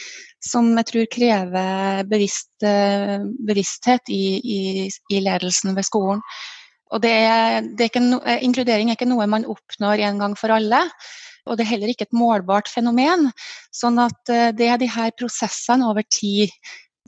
som 0.41 0.71
jeg 0.79 0.89
tror 0.93 1.11
krever 1.11 2.03
bevisst, 2.09 2.53
eh, 2.63 3.19
bevissthet 3.51 4.09
i, 4.15 4.23
i, 4.39 4.61
i 4.87 5.23
ledelsen 5.27 5.75
ved 5.75 5.85
skolen. 5.85 6.23
Og 6.89 7.03
det 7.03 7.13
er, 7.13 7.59
det 7.67 7.83
er 7.83 7.91
ikke 7.91 8.07
no, 8.07 8.23
inkludering 8.39 8.89
er 8.89 8.97
ikke 8.97 9.11
noe 9.11 9.27
man 9.29 9.45
oppnår 9.45 10.07
en 10.07 10.23
gang 10.23 10.39
for 10.39 10.55
alle. 10.55 10.87
Og 11.47 11.57
det 11.57 11.65
er 11.65 11.73
heller 11.75 11.93
ikke 11.93 12.07
et 12.09 12.17
målbart 12.17 12.71
fenomen. 12.71 13.29
Sånn 13.75 14.01
at 14.01 14.19
det 14.27 14.67
er 14.67 14.81
de 14.81 14.89
her 14.91 15.13
prosessene 15.19 15.87
over 15.89 16.05
tid 16.11 16.51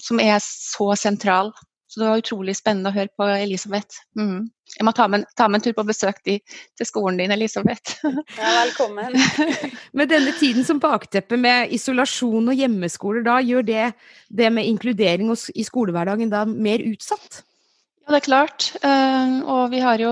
som 0.02 0.22
er 0.24 0.40
så 0.44 0.94
sentrale. 1.00 1.52
Så 1.92 2.00
det 2.00 2.08
var 2.08 2.22
utrolig 2.22 2.54
spennende 2.56 2.88
å 2.88 2.96
høre 2.96 3.12
på 3.20 3.26
Elisabeth. 3.36 3.98
Mm. 4.16 4.46
Jeg 4.78 4.86
må 4.88 4.94
ta 4.96 5.10
med, 5.12 5.26
ta 5.36 5.50
med, 5.52 5.60
en 5.60 5.66
tur 5.66 5.74
på 5.76 5.84
besøk 5.90 6.22
til, 6.24 6.38
til 6.80 6.88
skolen 6.88 7.20
din, 7.20 7.34
Elisabeth. 7.36 7.98
Ja, 8.40 8.52
velkommen. 8.62 9.18
med 10.00 10.08
denne 10.14 10.32
tiden 10.40 10.64
som 10.64 10.80
bakteppe 10.80 11.36
med 11.36 11.74
isolasjon 11.76 12.48
og 12.48 12.56
hjemmeskoler, 12.56 13.26
da 13.28 13.42
gjør 13.44 13.68
det 13.68 13.90
det 14.32 14.52
med 14.56 14.72
inkludering 14.72 15.34
i 15.36 15.68
skolehverdagen 15.68 16.32
da 16.32 16.46
mer 16.48 16.80
utsatt? 16.94 17.42
Det 18.12 18.18
er 18.20 18.26
klart. 18.26 18.66
Og 19.48 19.70
vi 19.72 19.80
har 19.80 20.02
jo 20.04 20.12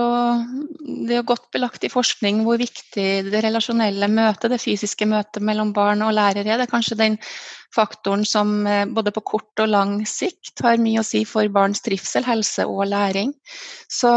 Det 0.80 1.18
er 1.18 1.26
godt 1.26 1.50
belagt 1.52 1.84
i 1.84 1.90
forskning 1.92 2.40
hvor 2.46 2.56
viktig 2.60 3.08
det 3.28 3.42
relasjonelle 3.44 4.08
møtet, 4.08 4.50
det 4.52 4.60
fysiske 4.62 5.04
møtet 5.08 5.44
mellom 5.44 5.74
barn 5.76 6.00
og 6.06 6.14
lærere 6.16 6.46
er. 6.46 6.56
Det 6.56 6.64
er 6.64 6.72
kanskje 6.72 6.96
den 6.96 7.18
faktoren 7.74 8.24
som 8.24 8.64
både 8.96 9.12
på 9.12 9.20
kort 9.32 9.62
og 9.62 9.68
lang 9.68 9.92
sikt 10.08 10.64
har 10.64 10.80
mye 10.80 11.02
å 11.02 11.06
si 11.06 11.26
for 11.28 11.46
barns 11.52 11.84
trivsel, 11.84 12.24
helse 12.24 12.64
og 12.64 12.86
læring. 12.88 13.34
Så 13.92 14.10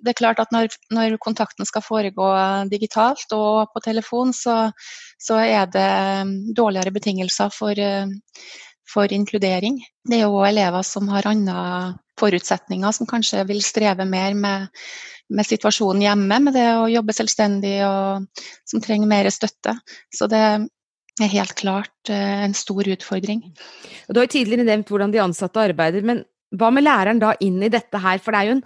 det 0.00 0.14
er 0.14 0.20
klart 0.22 0.40
at 0.40 0.54
når, 0.54 0.70
når 0.94 1.18
kontakten 1.20 1.66
skal 1.66 1.84
foregå 1.84 2.30
digitalt 2.70 3.34
og 3.36 3.74
på 3.74 3.82
telefon, 3.84 4.32
så, 4.32 4.70
så 5.18 5.42
er 5.42 5.66
det 5.66 6.54
dårligere 6.56 6.94
betingelser 6.94 7.50
for 7.50 7.74
for 8.90 9.12
inkludering. 9.12 9.78
Det 10.02 10.18
er 10.18 10.26
jo 10.26 10.42
elever 10.42 10.82
som 10.86 11.08
har 11.12 11.28
andre 11.30 11.58
forutsetninger, 12.20 12.96
som 12.96 13.08
kanskje 13.10 13.44
vil 13.48 13.62
streve 13.64 14.06
mer 14.08 14.36
med, 14.38 14.82
med, 15.30 15.48
situasjonen 15.48 16.04
hjemme, 16.04 16.40
med 16.46 16.56
det 16.56 16.66
å 16.76 16.90
jobbe 16.90 17.16
selvstendig 17.16 17.78
og 17.86 18.44
som 18.68 18.84
trenger 18.84 19.10
mer 19.10 19.30
støtte. 19.34 19.76
Så 20.14 20.28
det 20.30 20.42
er 21.20 21.32
helt 21.34 21.56
klart 21.58 22.12
en 22.12 22.56
stor 22.56 22.88
utfordring. 22.94 23.44
Og 24.08 24.16
du 24.16 24.22
har 24.22 24.30
tidligere 24.30 24.68
nevnt 24.68 24.92
hvordan 24.92 25.14
de 25.14 25.24
ansatte 25.24 25.64
arbeider, 25.70 26.06
men 26.06 26.24
hva 26.58 26.70
med 26.74 26.82
læreren 26.82 27.20
da 27.22 27.30
inn 27.44 27.60
i 27.62 27.70
dette 27.70 27.98
her, 28.02 28.18
for 28.18 28.34
det 28.34 28.40
er 28.40 28.48
jo 28.48 28.54
en 28.56 28.64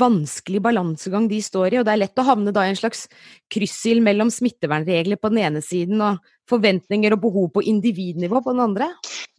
vanskelig 0.00 0.62
balansegang 0.64 1.26
de 1.28 1.42
står 1.44 1.74
i, 1.74 1.80
og 1.80 1.84
det 1.84 1.92
er 1.92 2.00
lett 2.00 2.22
å 2.22 2.24
havne 2.24 2.54
da 2.54 2.64
i 2.64 2.72
en 2.72 2.78
slags 2.78 3.04
kryssild 3.52 4.04
mellom 4.06 4.32
smittevernregler 4.32 5.20
på 5.20 5.30
den 5.32 5.42
ene 5.44 5.62
siden 5.64 6.00
og 6.04 6.22
forventninger 6.48 7.12
og 7.12 7.22
behov 7.26 7.50
på 7.52 7.64
individnivå 7.68 8.40
på 8.40 8.56
den 8.56 8.64
andre? 8.64 8.88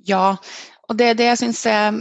Ja, 0.07 0.35
og 0.87 0.99
det 0.99 1.11
er 1.11 1.17
det 1.17 1.31
jeg 1.31 1.41
syns 1.41 1.63
er, 1.71 1.97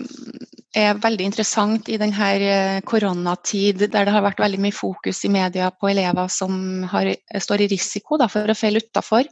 er, 0.76 0.98
veldig 1.00 1.26
interessant 1.30 1.88
i 1.88 1.98
denne 2.00 2.80
koronatid, 2.86 3.86
der 3.92 4.08
det 4.08 4.14
har 4.14 4.24
vært 4.24 4.42
veldig 4.44 4.60
mye 4.66 4.76
fokus 4.76 5.24
i 5.24 5.32
media 5.32 5.70
på 5.72 5.90
elever 5.92 6.28
som 6.32 6.84
har, 6.92 7.14
står 7.40 7.64
i 7.64 7.70
risiko 7.72 8.20
da, 8.20 8.28
for 8.32 8.48
å 8.48 8.58
falle 8.58 8.84
utafor 8.84 9.24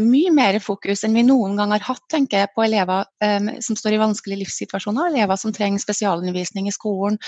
mye 0.00 0.30
mer 0.32 0.56
fokus 0.64 1.04
enn 1.04 1.16
vi 1.16 1.24
noen 1.26 1.58
gang 1.58 1.72
har 1.74 1.82
hatt 1.84 2.04
tenker 2.10 2.42
jeg, 2.42 2.50
på 2.56 2.64
elever 2.64 3.04
um, 3.24 3.50
som 3.64 3.76
står 3.76 3.96
i 3.96 4.00
vanskelige 4.00 4.40
livssituasjoner, 4.42 5.10
elever 5.10 5.38
som 5.40 5.52
trenger 5.54 5.82
spesialundervisning 5.82 6.68
i 6.68 6.74
skolen. 6.74 7.18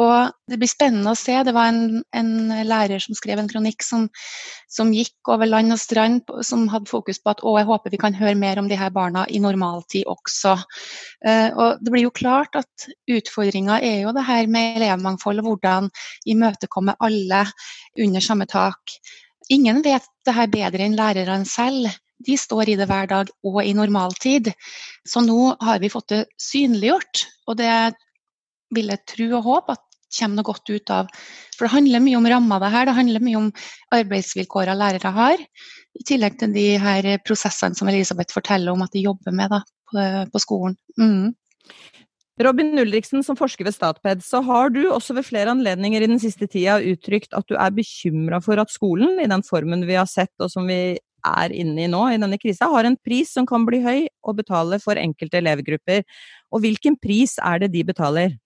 Og 0.00 0.32
Det 0.48 0.56
blir 0.60 0.70
spennende 0.70 1.12
å 1.12 1.18
se. 1.18 1.36
Det 1.44 1.52
var 1.52 1.68
en, 1.68 2.00
en 2.16 2.32
lærer 2.64 3.02
som 3.04 3.16
skrev 3.18 3.42
en 3.42 3.50
kronikk 3.50 3.84
som, 3.84 4.06
som, 4.72 4.94
gikk 4.96 5.28
over 5.28 5.50
land 5.50 5.74
og 5.74 5.80
strand, 5.82 6.32
som 6.46 6.64
hadde 6.72 6.88
fokus 6.88 7.20
på 7.20 7.34
at 7.34 7.44
å, 7.44 7.58
jeg 7.60 7.68
håper 7.68 7.92
vi 7.92 8.00
kan 8.00 8.16
høre 8.16 8.38
mer 8.38 8.62
om 8.62 8.70
de 8.70 8.78
her 8.80 8.92
barna 8.94 9.26
i 9.28 9.42
normaltid 9.44 10.08
også. 10.08 10.56
Uh, 11.26 11.50
og 11.52 11.84
Det 11.84 11.92
blir 11.92 12.06
jo 12.08 12.16
klart 12.16 12.56
at 12.58 12.88
utfordringa 13.10 13.82
er 13.84 14.02
jo 14.06 14.16
det 14.16 14.24
her 14.24 14.48
med 14.48 14.80
elevmangfold 14.80 15.42
og 15.42 15.52
hvordan 15.52 15.92
imøtekomme 16.26 16.96
alle 17.04 17.44
under 18.00 18.24
samme 18.24 18.48
tak. 18.48 18.98
Ingen 19.52 19.82
vet 19.84 20.06
det 20.26 20.34
her 20.36 20.50
bedre 20.52 20.86
enn 20.86 20.96
lærerne 20.98 21.48
selv. 21.48 21.90
De 22.26 22.34
står 22.38 22.72
i 22.72 22.76
det 22.78 22.88
hver 22.90 23.06
dag 23.10 23.30
og 23.46 23.58
i 23.62 23.74
normaltid. 23.76 24.50
Så 25.06 25.22
nå 25.22 25.54
har 25.62 25.78
vi 25.82 25.90
fått 25.92 26.10
det 26.14 26.24
synliggjort. 26.42 27.26
Og 27.46 27.58
det 27.60 27.72
vil 28.74 28.90
jeg 28.92 29.06
tro 29.08 29.28
og 29.38 29.46
håpe 29.46 29.76
at 29.78 29.84
kommer 30.18 30.38
noe 30.38 30.48
godt 30.48 30.70
ut 30.72 30.90
av. 30.94 31.10
For 31.56 31.66
det 31.66 31.74
handler 31.74 32.02
mye 32.04 32.18
om 32.18 32.28
ramma 32.32 32.58
det 32.62 32.70
her. 32.72 32.88
Det 32.88 32.96
handler 32.96 33.24
mye 33.24 33.40
om 33.42 33.50
arbeidsvilkårene 33.94 34.78
lærere 34.80 35.12
har. 35.14 35.42
I 35.98 36.06
tillegg 36.06 36.38
til 36.40 36.54
de 36.54 36.68
her 36.80 37.10
prosessene 37.26 37.76
som 37.76 37.90
Elisabeth 37.90 38.34
forteller 38.34 38.72
om 38.72 38.84
at 38.86 38.94
de 38.94 39.04
jobber 39.04 39.34
med 39.34 39.52
da, 39.52 39.60
på, 39.90 40.06
på 40.32 40.42
skolen. 40.42 40.78
Mm. 41.00 41.34
Robin 42.38 42.78
Ulriksen, 42.78 43.24
som 43.26 43.36
forsker 43.36 43.66
ved 43.66 43.74
Statped, 43.74 44.22
så 44.22 44.40
har 44.46 44.70
du 44.70 44.84
også 44.92 45.16
ved 45.16 45.26
flere 45.26 45.50
anledninger 45.50 46.04
i 46.04 46.10
den 46.10 46.20
siste 46.22 46.46
tida 46.46 46.78
uttrykt 46.78 47.34
at 47.34 47.48
du 47.50 47.56
er 47.58 47.74
bekymra 47.74 48.38
for 48.44 48.60
at 48.62 48.70
skolen, 48.70 49.18
i 49.18 49.26
den 49.30 49.42
formen 49.46 49.82
vi 49.88 49.96
har 49.98 50.06
sett 50.06 50.34
og 50.38 50.52
som 50.52 50.68
vi 50.70 50.98
er 51.26 51.54
inne 51.54 51.82
i 51.82 51.88
nå 51.90 52.04
i 52.12 52.20
denne 52.20 52.38
krisa, 52.38 52.68
har 52.70 52.86
en 52.86 52.98
pris 53.02 53.32
som 53.34 53.46
kan 53.46 53.64
bli 53.66 53.80
høy 53.82 54.04
å 54.22 54.34
betale 54.38 54.78
for 54.82 55.00
enkelte 55.00 55.40
elevgrupper. 55.40 56.04
Og 56.54 56.62
hvilken 56.62 56.94
pris 57.02 57.34
er 57.42 57.64
det 57.64 57.72
de 57.74 57.82
betaler? 57.90 58.36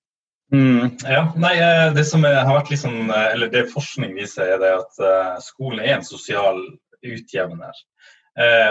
Mm, 0.53 0.97
ja, 1.09 1.27
nei, 1.41 1.53
eh, 1.61 1.93
Det 1.93 2.05
som 2.09 2.25
har 2.25 2.49
vært 2.49 2.73
liksom, 2.73 3.13
eller 3.13 3.53
det 3.53 3.71
forskning 3.73 4.17
viser, 4.17 4.57
er 4.57 4.59
det 4.61 4.73
at 4.81 5.05
uh, 5.05 5.37
skolen 5.41 5.81
er 5.81 5.99
en 5.99 6.05
sosial 6.05 6.61
utjevner. 7.05 7.77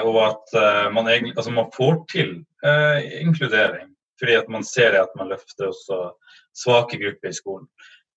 Og 0.01 0.16
at 0.25 0.54
man, 0.90 1.06
egentlig, 1.06 1.36
altså 1.38 1.51
man, 1.54 1.68
får 1.75 2.00
til 2.10 2.30
inkludering. 3.22 3.90
Fordi 4.22 4.38
at 4.38 4.51
man 4.54 4.63
ser 4.68 4.94
at 5.00 5.16
man 5.18 5.32
løfter 5.34 5.72
også 5.72 6.00
svake 6.54 7.00
grupper 7.01 7.32
i 7.32 7.34
skolen. 7.34 7.68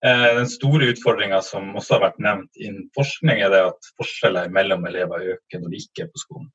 Den 0.05 0.45
store 0.51 0.91
utfordringa 0.91 1.39
som 1.41 1.71
også 1.73 1.95
har 1.95 2.01
vært 2.03 2.19
nevnt 2.21 2.59
innen 2.61 2.91
forskning, 2.93 3.39
er 3.41 3.49
det 3.49 3.61
at 3.71 3.87
forskjeller 3.97 4.51
mellom 4.53 4.85
elever 4.85 5.31
øker 5.33 5.63
når 5.63 5.71
de 5.71 5.79
ikke 5.81 6.03
er 6.05 6.11
på 6.11 6.21
skolen. 6.21 6.51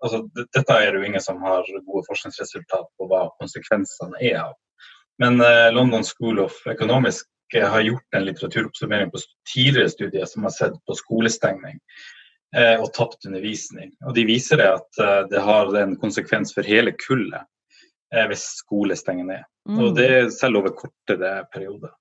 Altså, 0.00 0.22
dette 0.54 0.76
er 0.76 0.92
det 0.94 1.02
jo 1.02 1.08
ingen 1.10 1.20
som 1.20 1.42
har 1.44 1.66
gode 1.84 2.06
forskningsresultat 2.06 2.88
på 2.96 3.08
hva 3.10 3.26
konsekvensene 3.40 4.22
er 4.30 4.38
av. 4.46 4.54
Men 5.20 5.36
uh, 5.44 5.68
London 5.74 6.06
School 6.06 6.40
of 6.40 6.56
Economics 6.72 7.20
uh, 7.56 7.66
har 7.74 7.84
gjort 7.84 8.16
en 8.16 8.24
litteraturoppsummering 8.24 9.12
på 9.12 9.20
tidligere 9.52 9.92
studier 9.92 10.30
som 10.30 10.48
har 10.48 10.56
sett 10.56 10.80
på 10.86 10.96
skolestengning 11.02 11.82
og 12.50 12.88
tapt 12.96 13.28
undervisning. 13.28 13.92
Og 14.08 14.16
De 14.16 14.24
viser 14.26 14.58
det 14.58 14.64
at 14.66 14.96
det 15.30 15.38
har 15.38 15.68
en 15.78 15.92
konsekvens 16.02 16.50
for 16.50 16.66
hele 16.66 16.90
kullet 16.98 17.46
hvis 18.10 18.44
skole 18.58 18.96
stenger 18.98 19.26
ned. 19.28 19.44
Mm. 19.68 19.78
Og 19.84 19.94
Det 19.94 20.06
er 20.10 20.30
selv 20.34 20.58
over 20.62 20.74
kortere 20.74 21.44
perioder. 21.52 21.92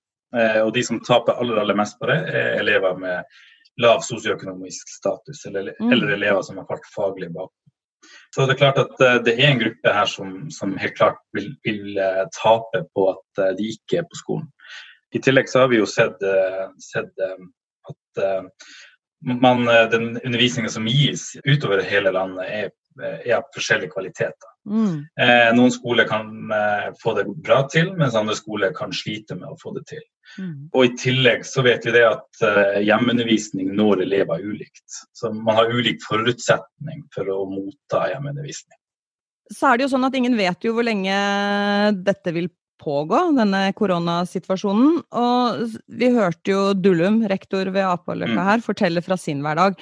og 0.63 0.71
De 0.73 0.83
som 0.85 0.99
taper 1.05 1.37
aller, 1.41 1.59
aller 1.61 1.77
mest 1.77 1.99
på 2.01 2.09
det, 2.09 2.17
er 2.33 2.59
elever 2.61 2.97
med 2.97 3.37
lav 3.81 4.01
sosioøkonomisk 4.03 4.89
status, 4.89 5.45
eller, 5.45 5.73
mm. 5.79 5.91
eller 5.93 6.15
elever 6.15 6.41
som 6.41 6.57
har 6.57 6.67
falt 6.69 6.87
faglig 6.95 7.29
bak. 7.33 7.51
Så 8.35 8.45
det 8.45 8.55
er 8.55 8.61
klart 8.61 8.79
at 8.81 9.01
eh, 9.03 9.17
det 9.25 9.35
er 9.35 9.51
en 9.51 9.61
gruppe 9.61 9.93
her 9.93 10.09
som, 10.09 10.35
som 10.53 10.75
helt 10.79 10.95
klart 10.97 11.19
vil, 11.35 11.49
vil, 11.67 11.97
eh, 11.97 12.25
tape 12.35 12.83
på 12.95 13.07
at 13.13 13.41
eh, 13.43 13.55
de 13.57 13.71
ikke 13.73 14.01
er 14.01 14.07
på 14.09 14.19
skolen. 14.21 14.47
I 15.15 15.21
tillegg 15.25 15.49
så 15.49 15.63
har 15.63 15.71
vi 15.71 15.79
jo 15.79 15.87
sett, 15.89 16.21
sett 16.85 17.21
at 17.25 18.19
man, 19.25 19.63
den 19.89 20.19
undervisningen 20.19 20.69
som 20.69 20.85
gis 20.85 21.31
utover 21.47 21.81
hele 21.81 22.11
landet, 22.13 22.45
er, 22.45 22.69
er 22.99 23.35
av 23.39 23.49
forskjellige 23.55 23.93
kvaliteter. 23.95 24.47
Mm. 24.69 25.07
noen 25.57 25.71
skoler 25.73 26.05
kan 26.05 26.27
få 27.01 27.15
det 27.17 27.23
bra 27.41 27.63
til, 27.71 27.93
mens 27.97 28.17
andre 28.19 28.35
skoler 28.37 28.73
kan 28.75 28.91
slite 28.93 29.37
med 29.39 29.49
å 29.49 29.57
få 29.57 29.71
det 29.77 29.87
til. 29.89 30.03
Mm. 30.37 30.69
Og 30.75 30.85
I 30.85 30.91
tillegg 30.99 31.45
så 31.47 31.63
vet 31.65 31.85
vi 31.87 31.93
det 31.95 32.03
at 32.05 32.43
eh, 32.45 32.81
hjemmeundervisning 32.85 33.71
når 33.77 34.03
elever 34.05 34.43
ulikt. 34.45 34.99
Så 35.15 35.31
man 35.33 35.57
har 35.57 35.71
ulik 35.73 36.03
forutsetning 36.05 37.05
for 37.15 37.31
å 37.33 37.41
motta 37.49 38.05
hjemmeundervisning. 38.13 38.77
Så 39.49 39.71
er 39.71 39.79
det 39.79 39.87
jo 39.87 39.93
sånn 39.95 40.05
at 40.05 40.15
ingen 40.17 40.37
vet 40.37 40.65
jo 40.65 40.75
hvor 40.75 40.85
lenge 40.85 41.15
dette 42.05 42.33
vil 42.35 42.51
pågå, 42.79 43.23
denne 43.35 43.63
koronasituasjonen. 43.75 45.01
Og 45.09 45.79
vi 45.99 46.11
hørte 46.13 46.53
jo 46.53 46.61
Dullum, 46.77 47.23
rektor 47.27 47.71
ved 47.73 47.87
Apaløkka 47.87 48.37
mm. 48.37 48.45
her, 48.51 48.63
fortelle 48.63 49.03
fra 49.03 49.17
sin 49.19 49.41
hverdag. 49.43 49.79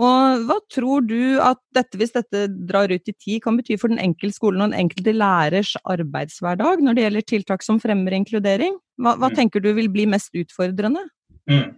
Og 0.00 0.44
hva 0.48 0.56
tror 0.72 1.04
du 1.04 1.36
at 1.44 1.60
dette, 1.76 1.98
hvis 2.00 2.14
dette 2.14 2.46
drar 2.68 2.88
ut 2.88 3.10
i 3.10 3.12
tid, 3.12 3.40
kan 3.44 3.58
bety 3.58 3.76
for 3.80 3.92
den 3.92 4.00
enkelte 4.00 4.38
skolen 4.38 4.64
og 4.64 4.70
den 4.72 4.86
enkelte 4.86 5.12
lærers 5.12 5.74
arbeidshverdag 5.84 6.80
når 6.84 6.96
det 6.96 7.04
gjelder 7.04 7.26
tiltak 7.34 7.66
som 7.66 7.80
fremmer 7.82 8.16
inkludering? 8.16 8.78
Hva, 9.00 9.18
hva 9.20 9.28
mm. 9.28 9.36
tenker 9.36 9.64
du 9.64 9.72
vil 9.76 9.90
bli 9.92 10.06
mest 10.08 10.32
utfordrende? 10.36 11.04
Mm. 11.48 11.70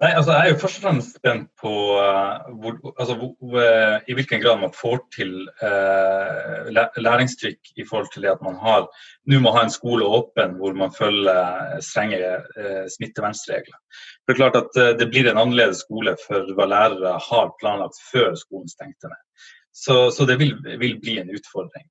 Nei, 0.00 0.10
altså 0.14 0.32
Jeg 0.32 0.46
er 0.46 0.52
jo 0.52 0.58
først 0.62 0.78
og 0.78 0.84
fremst 0.84 1.16
spent 1.18 1.48
på 1.60 1.72
uh, 1.98 2.46
hvor, 2.62 2.76
altså, 3.00 3.16
hvor, 3.18 3.32
uh, 3.50 3.98
i 4.08 4.14
hvilken 4.14 4.40
grad 4.44 4.60
man 4.60 4.72
får 4.72 5.00
til 5.16 5.32
uh, 5.62 6.70
læringstrykk 7.02 7.72
i 7.76 7.86
forhold 7.88 8.12
til 8.12 8.22
det 8.22 8.30
at 8.30 8.44
man 8.46 8.56
har 8.62 8.86
nå 9.26 9.40
må 9.42 9.52
ha 9.56 9.64
en 9.66 9.74
skole 9.74 10.06
åpen 10.06 10.54
hvor 10.60 10.76
man 10.78 10.94
følger 10.94 11.80
strengere 11.84 12.86
smittevernregler. 12.94 13.78
Det 14.24 14.32
er 14.32 14.38
klart 14.38 14.56
at 14.56 14.98
det 15.00 15.10
blir 15.10 15.28
en 15.28 15.40
annerledes 15.40 15.82
skole 15.84 16.14
for 16.22 16.54
hva 16.56 16.68
lærere 16.70 17.18
har 17.30 17.50
planlagt 17.60 17.98
før 18.12 18.32
skolen 18.38 18.70
stengte 18.70 19.10
ned. 19.10 19.22
Så, 19.74 20.10
så 20.10 20.24
det 20.26 20.38
vil, 20.40 20.56
vil, 20.80 20.96
bli 21.02 21.18
en 21.20 21.30
utfordring. 21.34 21.86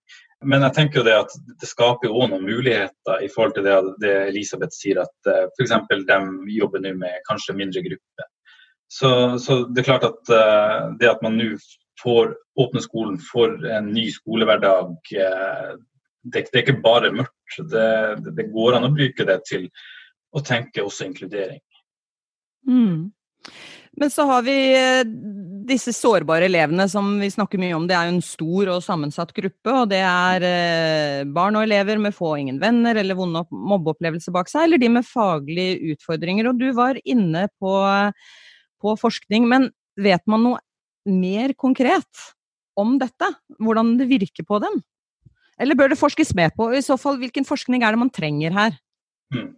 Men 0.45 0.61
jeg 0.67 0.75
tenker 0.75 0.99
jo 0.99 1.05
det 1.07 1.15
at 1.17 1.33
det 1.57 1.67
skaper 1.69 2.11
jo 2.11 2.27
noen 2.29 2.45
muligheter 2.45 3.23
i 3.25 3.29
forhold 3.33 3.55
til 3.55 3.65
det, 3.65 3.77
det 4.03 4.13
Elisabeth 4.27 4.75
sier, 4.75 4.99
at 5.01 5.29
uh, 5.29 5.47
f.eks. 5.57 5.73
de 5.89 6.19
jobber 6.53 6.83
nå 6.83 6.93
med 6.99 7.23
kanskje 7.29 7.55
mindre 7.57 7.81
grupper. 7.85 8.27
Så, 8.87 9.09
så, 9.41 9.63
det 9.65 9.81
er 9.81 9.89
klart 9.89 10.05
at 10.07 10.31
uh, 10.31 10.93
det 10.99 11.09
at 11.09 11.23
man 11.25 11.39
nå 11.39 11.55
får 12.03 12.35
åpne 12.61 12.83
skolen 12.85 13.17
for 13.19 13.57
en 13.65 13.89
ny 13.95 14.05
skolehverdag, 14.13 14.93
uh, 14.93 15.73
det, 16.27 16.45
det, 16.51 16.53
er 16.53 16.63
ikke 16.67 16.83
bare 16.85 17.13
mørkt. 17.15 17.57
Det, 17.73 17.89
det, 18.29 18.49
går 18.53 18.77
an 18.77 18.85
å 18.91 18.93
bruke 18.93 19.25
det 19.25 19.39
til 19.49 19.65
å 20.37 20.43
tenke 20.45 20.85
også 20.85 21.07
inkludering. 21.07 21.63
Mm. 22.67 23.07
Men 23.97 24.11
så 24.13 24.27
har 24.29 24.43
vi 24.45 24.55
eh, 24.77 25.07
disse 25.67 25.91
sårbare 25.95 26.45
elevene 26.47 26.85
som 26.91 27.15
vi 27.19 27.29
snakker 27.33 27.59
mye 27.61 27.73
om. 27.75 27.87
Det 27.89 27.95
er 27.97 28.07
jo 28.07 28.15
en 28.15 28.25
stor 28.25 28.71
og 28.75 28.83
sammensatt 28.85 29.33
gruppe. 29.35 29.73
Og 29.73 29.89
det 29.91 30.03
er 30.05 30.45
eh, 30.45 31.23
barn 31.33 31.57
og 31.57 31.65
elever 31.65 31.99
med 32.01 32.15
få 32.15 32.35
og 32.35 32.43
ingen 32.43 32.61
venner 32.61 32.99
eller 33.01 33.17
vonde 33.17 33.43
mobbeopplevelser 33.49 34.35
bak 34.35 34.51
seg, 34.51 34.67
eller 34.67 34.81
de 34.81 34.91
med 34.99 35.07
faglige 35.07 35.95
utfordringer. 35.95 36.51
Og 36.51 36.61
du 36.61 36.69
var 36.77 37.01
inne 37.03 37.47
på, 37.57 37.73
på 38.83 38.95
forskning, 39.01 39.49
men 39.49 39.71
vet 39.97 40.23
man 40.29 40.45
noe 40.45 40.61
mer 41.07 41.55
konkret 41.57 42.27
om 42.77 42.97
dette? 43.01 43.31
Hvordan 43.57 43.95
det 43.97 44.11
virker 44.11 44.45
på 44.45 44.61
dem? 44.61 44.81
Eller 45.57 45.77
bør 45.77 45.89
det 45.89 45.97
forskes 45.97 46.35
med 46.37 46.53
på? 46.53 46.69
I 46.69 46.85
så 46.85 46.99
fall, 47.01 47.17
hvilken 47.17 47.47
forskning 47.47 47.81
er 47.81 47.95
det 47.95 48.01
man 48.05 48.13
trenger 48.13 48.53
her? 48.53 48.77
Mm. 49.35 49.49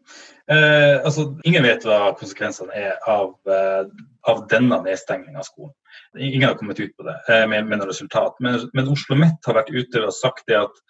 Eh, 0.52 0.96
altså, 1.06 1.28
ingen 1.46 1.64
vet 1.64 1.86
hva 1.86 2.14
konsekvensene 2.18 2.74
er 2.74 2.96
av, 3.10 3.36
eh, 3.54 3.84
av 4.32 4.48
denne 4.50 4.80
nedstengningen 4.86 5.38
av 5.38 5.46
skolen. 5.46 5.76
Ingen 6.18 6.48
har 6.48 6.58
kommet 6.58 6.80
ut 6.80 6.96
på 6.98 7.06
det 7.06 7.16
eh, 7.30 7.46
med, 7.50 7.68
med 7.70 7.82
noe 7.82 7.92
resultat. 7.92 8.40
Men, 8.42 8.58
men 8.74 8.90
Oslo 8.90 9.18
Mett 9.20 9.46
har 9.46 9.60
vært 9.60 9.70
ute 9.74 10.04
og 10.08 10.16
sagt 10.16 10.48
det 10.50 10.58
at 10.64 10.84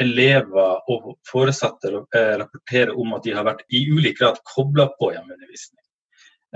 elever 0.00 0.80
og 0.88 1.12
foresatte 1.28 1.92
eh, 1.92 2.34
rapporterer 2.40 2.94
om 2.96 3.12
at 3.16 3.26
de 3.26 3.36
har 3.36 3.46
vært 3.48 3.66
i 3.68 3.84
ulik 3.92 4.18
grad 4.22 4.40
kobla 4.48 4.88
på 4.96 5.12
hjemmeundervisning. 5.12 5.82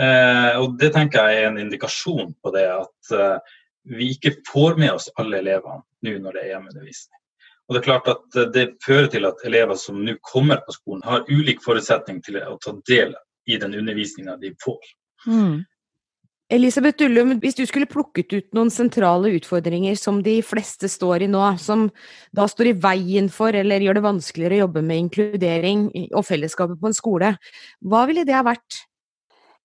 Eh, 0.00 0.56
og 0.61 0.78
Det 0.80 0.92
tenker 0.97 1.28
jeg 1.28 1.42
er 1.42 1.50
en 1.50 1.61
indikasjon 1.61 2.33
på 2.40 2.52
det 2.56 2.66
at 2.73 3.12
eh, 3.16 3.54
vi 3.97 4.11
ikke 4.16 4.38
får 4.49 4.80
med 4.80 4.97
oss 4.97 5.11
alle 5.21 5.42
elevene 5.45 5.85
nå 6.06 6.16
når 6.23 6.37
det 6.37 6.42
er 6.42 6.52
hjemmeundervisning. 6.54 7.21
Og 7.66 7.75
Det 7.75 7.80
er 7.80 7.87
klart 7.87 8.11
at 8.11 8.37
eh, 8.38 8.50
det 8.54 8.66
fører 8.85 9.08
til 9.12 9.26
at 9.28 9.42
elever 9.46 9.78
som 9.80 10.02
nå 10.04 10.16
kommer 10.23 10.62
på 10.66 10.75
skolen, 10.76 11.02
har 11.06 11.26
ulik 11.30 11.64
forutsetning 11.64 12.23
til 12.25 12.38
å 12.42 12.58
ta 12.62 12.76
del 12.88 13.16
i 13.46 13.58
den 13.62 13.75
undervisninga 13.78 14.37
de 14.42 14.52
får. 14.62 14.92
Mm. 15.26 15.64
Elisabeth 16.46 17.00
Dullum, 17.00 17.32
hvis 17.42 17.56
du 17.58 17.64
skulle 17.66 17.90
plukket 17.90 18.30
ut 18.30 18.52
noen 18.54 18.68
sentrale 18.70 19.32
utfordringer 19.35 19.96
som 19.99 20.20
de 20.23 20.37
fleste 20.46 20.87
står 20.87 21.25
i 21.26 21.30
nå, 21.30 21.42
som 21.58 21.88
da 22.30 22.46
står 22.46 22.70
i 22.70 22.76
veien 22.85 23.26
for 23.35 23.56
eller 23.58 23.82
gjør 23.82 23.99
det 23.99 24.04
vanskeligere 24.04 24.61
å 24.61 24.62
jobbe 24.66 24.85
med 24.87 25.00
inkludering 25.08 25.88
og 26.06 26.23
fellesskapet 26.28 26.78
på 26.78 26.92
en 26.92 26.94
skole, 26.94 27.32
hva 27.82 28.04
ville 28.06 28.23
det 28.28 28.37
ha 28.38 28.44
vært? 28.46 28.85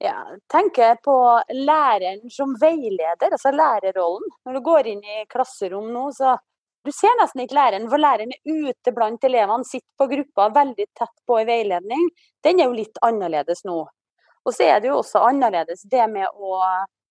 Ja, 0.02 0.16
tenker 0.50 0.98
på 1.06 1.14
læreren 1.54 2.24
som 2.34 2.56
veileder, 2.58 3.30
altså 3.30 3.54
lærerrollen. 3.54 4.32
Når 4.48 4.58
du 4.58 4.66
går 4.66 4.90
inn 4.90 5.04
i 5.06 5.20
klasserom 5.30 5.92
nå, 5.94 6.08
så 6.18 6.34
du 6.86 6.92
ser 6.96 7.14
nesten 7.20 7.44
ikke 7.44 7.58
læreren, 7.58 7.90
for 7.90 8.02
læreren 8.02 8.32
er 8.34 8.70
ute 8.70 8.94
blant 8.96 9.24
elevene, 9.28 9.68
sitter 9.68 10.02
på 10.02 10.08
gruppa 10.16 10.48
veldig 10.56 10.88
tett 10.98 11.14
på 11.28 11.42
i 11.42 11.46
veiledning. 11.46 12.08
Den 12.44 12.62
er 12.62 12.70
jo 12.70 12.78
litt 12.78 12.98
annerledes 13.06 13.62
nå. 13.68 13.84
Og 14.42 14.56
så 14.56 14.66
er 14.66 14.82
det 14.82 14.90
jo 14.90 14.98
også 15.02 15.22
annerledes 15.28 15.86
det 15.92 16.08
med 16.10 16.26
å 16.34 16.58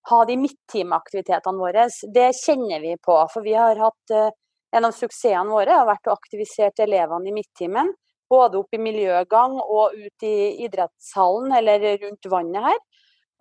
ha 0.09 0.19
de 0.25 0.35
midttimeaktivitetene 0.41 1.61
våre. 1.61 1.87
Det 2.13 2.31
kjenner 2.35 2.83
vi 2.83 2.97
på. 2.99 3.15
For 3.31 3.45
vi 3.45 3.55
har 3.55 3.79
hatt 3.79 4.15
eh, 4.15 4.33
en 4.75 4.87
av 4.87 4.95
suksessene 4.95 5.51
våre 5.51 5.77
har 5.77 5.87
vært 5.87 6.09
å 6.09 6.17
aktivisere 6.17 6.85
elevene 6.85 7.31
i 7.31 7.35
midttimen. 7.35 7.93
Både 8.31 8.61
opp 8.61 8.75
i 8.75 8.81
miljøgang 8.81 9.57
og 9.61 9.95
ut 9.95 10.27
i 10.27 10.35
idrettshallen 10.65 11.51
eller 11.59 11.87
rundt 12.03 12.29
vannet 12.31 12.67
her. 12.67 12.83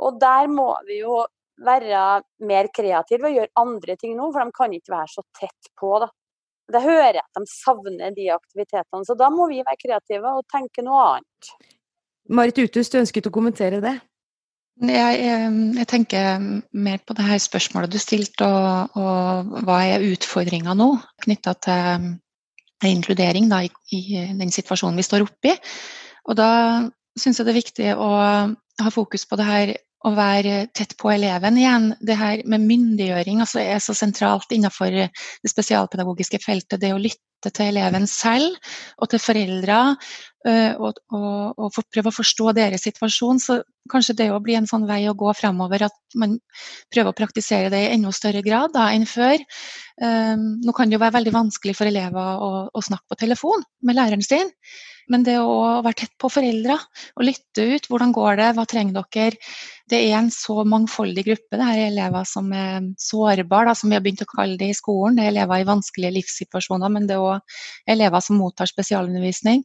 Og 0.07 0.19
der 0.21 0.49
må 0.51 0.73
vi 0.87 1.01
jo 1.03 1.21
være 1.61 2.23
mer 2.49 2.71
kreative 2.75 3.29
og 3.29 3.37
gjøre 3.37 3.61
andre 3.61 3.97
ting 4.01 4.17
nå, 4.17 4.31
for 4.33 4.43
de 4.43 4.57
kan 4.57 4.75
ikke 4.75 4.95
være 4.95 5.13
så 5.13 5.25
tett 5.37 5.71
på. 5.79 5.93
da. 6.03 6.09
Det 6.71 6.83
hører 6.85 7.19
jeg 7.19 7.25
at 7.25 7.41
de 7.41 7.51
savner 7.51 8.15
de 8.15 8.29
aktivitetene, 8.35 9.05
så 9.07 9.17
da 9.19 9.31
må 9.33 9.49
vi 9.51 9.63
være 9.67 9.81
kreative 9.81 10.37
og 10.39 10.47
tenke 10.53 10.85
noe 10.87 11.03
annet. 11.17 11.51
Marit 12.31 12.61
Uthus, 12.63 12.91
du 12.93 13.01
ønsket 13.01 13.27
å 13.27 13.35
kommentere 13.35 13.81
det? 13.83 13.97
Jeg, 14.81 15.17
jeg, 15.77 15.87
tenker 15.91 16.39
mer 16.73 17.01
på 17.05 17.15
det 17.19 17.27
her 17.27 17.41
spørsmålet 17.43 17.93
du 17.93 17.99
stilte, 18.01 18.47
og, 18.47 18.97
og 18.97 19.67
hva 19.67 19.81
er 19.91 20.07
utfordringa 20.07 20.73
nå 20.79 20.95
knytta 21.27 21.57
til 21.67 22.89
inkludering 22.89 23.51
da, 23.51 23.61
i, 23.67 23.73
i, 23.93 24.25
den 24.39 24.55
situasjonen 24.55 24.97
vi 24.97 25.05
står 25.05 25.27
oppi. 25.27 25.53
Og 26.31 26.39
da 26.39 26.51
syns 27.19 27.41
jeg 27.41 27.49
det 27.49 27.53
er 27.53 27.61
viktig 27.61 27.91
å 27.99 28.11
ha 28.81 28.95
fokus 28.95 29.27
på 29.29 29.37
det 29.37 29.49
her 29.51 29.75
å 30.07 30.13
være 30.17 30.67
tett 30.77 30.97
på 31.01 31.11
eleven 31.13 31.59
igjen. 31.61 31.91
Det 32.01 32.17
her 32.17 32.45
med 32.49 32.65
myndiggjøring 32.69 33.43
altså 33.45 33.61
er 33.63 33.83
så 33.85 33.97
sentralt 33.97 34.53
innenfor 34.55 34.95
det 34.95 35.51
spesialpedagogiske 35.53 36.41
feltet. 36.45 36.81
Det 36.81 36.95
å 36.95 37.01
lytte 37.01 37.53
til 37.53 37.71
eleven 37.71 38.07
selv 38.09 38.57
og 39.01 39.13
til 39.13 39.23
foreldre 39.23 39.81
Eh, 40.49 40.73
og, 40.81 40.97
og, 41.13 41.59
og 41.61 41.75
prøve 41.93 42.09
å 42.09 42.17
forstå 42.17 42.55
deres 42.57 42.87
situasjon. 42.87 43.41
Så 43.43 43.59
kanskje 43.93 44.17
det 44.23 44.29
å 44.33 44.41
bli 44.41 44.57
en 44.57 44.69
sånn 44.69 44.87
vei 44.89 45.03
å 45.11 45.17
gå 45.19 45.33
fremover, 45.37 45.85
at 45.91 46.17
man 46.21 46.39
prøver 46.93 47.13
å 47.13 47.17
praktisere 47.19 47.73
det 47.73 47.83
i 47.85 47.91
enda 47.97 48.13
større 48.17 48.41
grad 48.47 48.73
da, 48.77 48.89
enn 48.95 49.05
før. 49.09 49.37
Um, 50.01 50.47
nå 50.65 50.73
kan 50.77 50.89
det 50.89 50.97
jo 50.97 51.03
være 51.03 51.19
veldig 51.19 51.35
vanskelig 51.35 51.77
for 51.77 51.91
elever 51.91 52.41
å, 52.41 52.51
å 52.73 52.85
snakke 52.85 53.13
på 53.13 53.21
telefon 53.21 53.67
med 53.85 53.99
læreren 53.99 54.25
sin. 54.25 54.49
Men 55.11 55.25
det 55.27 55.37
å 55.43 55.83
være 55.83 56.05
tett 56.05 56.13
på 56.21 56.31
foreldre 56.31 56.77
og 57.19 57.27
lytte 57.27 57.67
ut. 57.75 57.89
Hvordan 57.91 58.15
går 58.15 58.41
det, 58.41 58.49
hva 58.57 58.65
trenger 58.71 59.07
dere? 59.13 59.39
Det 59.91 59.99
er 59.99 60.17
en 60.21 60.31
så 60.31 60.63
mangfoldig 60.63 61.25
gruppe. 61.27 61.59
Det 61.59 61.67
er 61.67 61.81
elever 61.89 62.27
som 62.31 62.53
er 62.55 62.85
sårbare, 63.03 63.75
som 63.75 63.91
vi 63.91 63.99
har 63.99 64.05
begynt 64.05 64.23
å 64.23 64.31
kalle 64.31 64.59
det 64.61 64.71
i 64.71 64.79
skolen. 64.79 65.19
Det 65.19 65.27
er 65.27 65.33
elever 65.35 65.63
i 65.63 65.69
vanskelige 65.69 66.15
livssituasjoner, 66.21 66.93
men 66.95 67.09
det 67.11 67.17
er 67.17 67.27
òg 67.27 67.57
elever 67.91 68.23
som 68.23 68.39
mottar 68.39 68.71
spesialundervisning. 68.71 69.65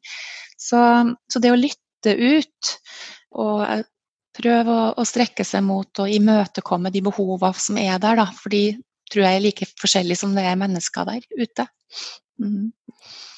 Så, 0.57 0.81
så 1.29 1.43
det 1.43 1.53
å 1.53 1.59
lytte 1.59 2.15
ut 2.15 2.73
og 3.35 3.85
prøve 4.35 4.73
å, 4.73 4.89
å, 4.97 5.05
strekke 5.07 5.45
seg 5.47 5.63
mot 5.65 6.01
og 6.01 6.11
imøtekomme 6.11 6.91
de 6.91 7.03
behovene 7.05 7.61
som 7.61 7.77
er 7.79 7.99
der, 8.01 8.19
da, 8.19 8.27
for 8.35 8.53
de 8.53 8.65
tror 9.11 9.25
jeg 9.27 9.37
er 9.37 9.45
like 9.45 9.67
forskjellig 9.81 10.17
som 10.19 10.35
det 10.35 10.45
er 10.47 10.59
mennesker 10.59 11.07
der 11.07 11.25
ute. 11.37 11.67
Mm. 12.41 12.71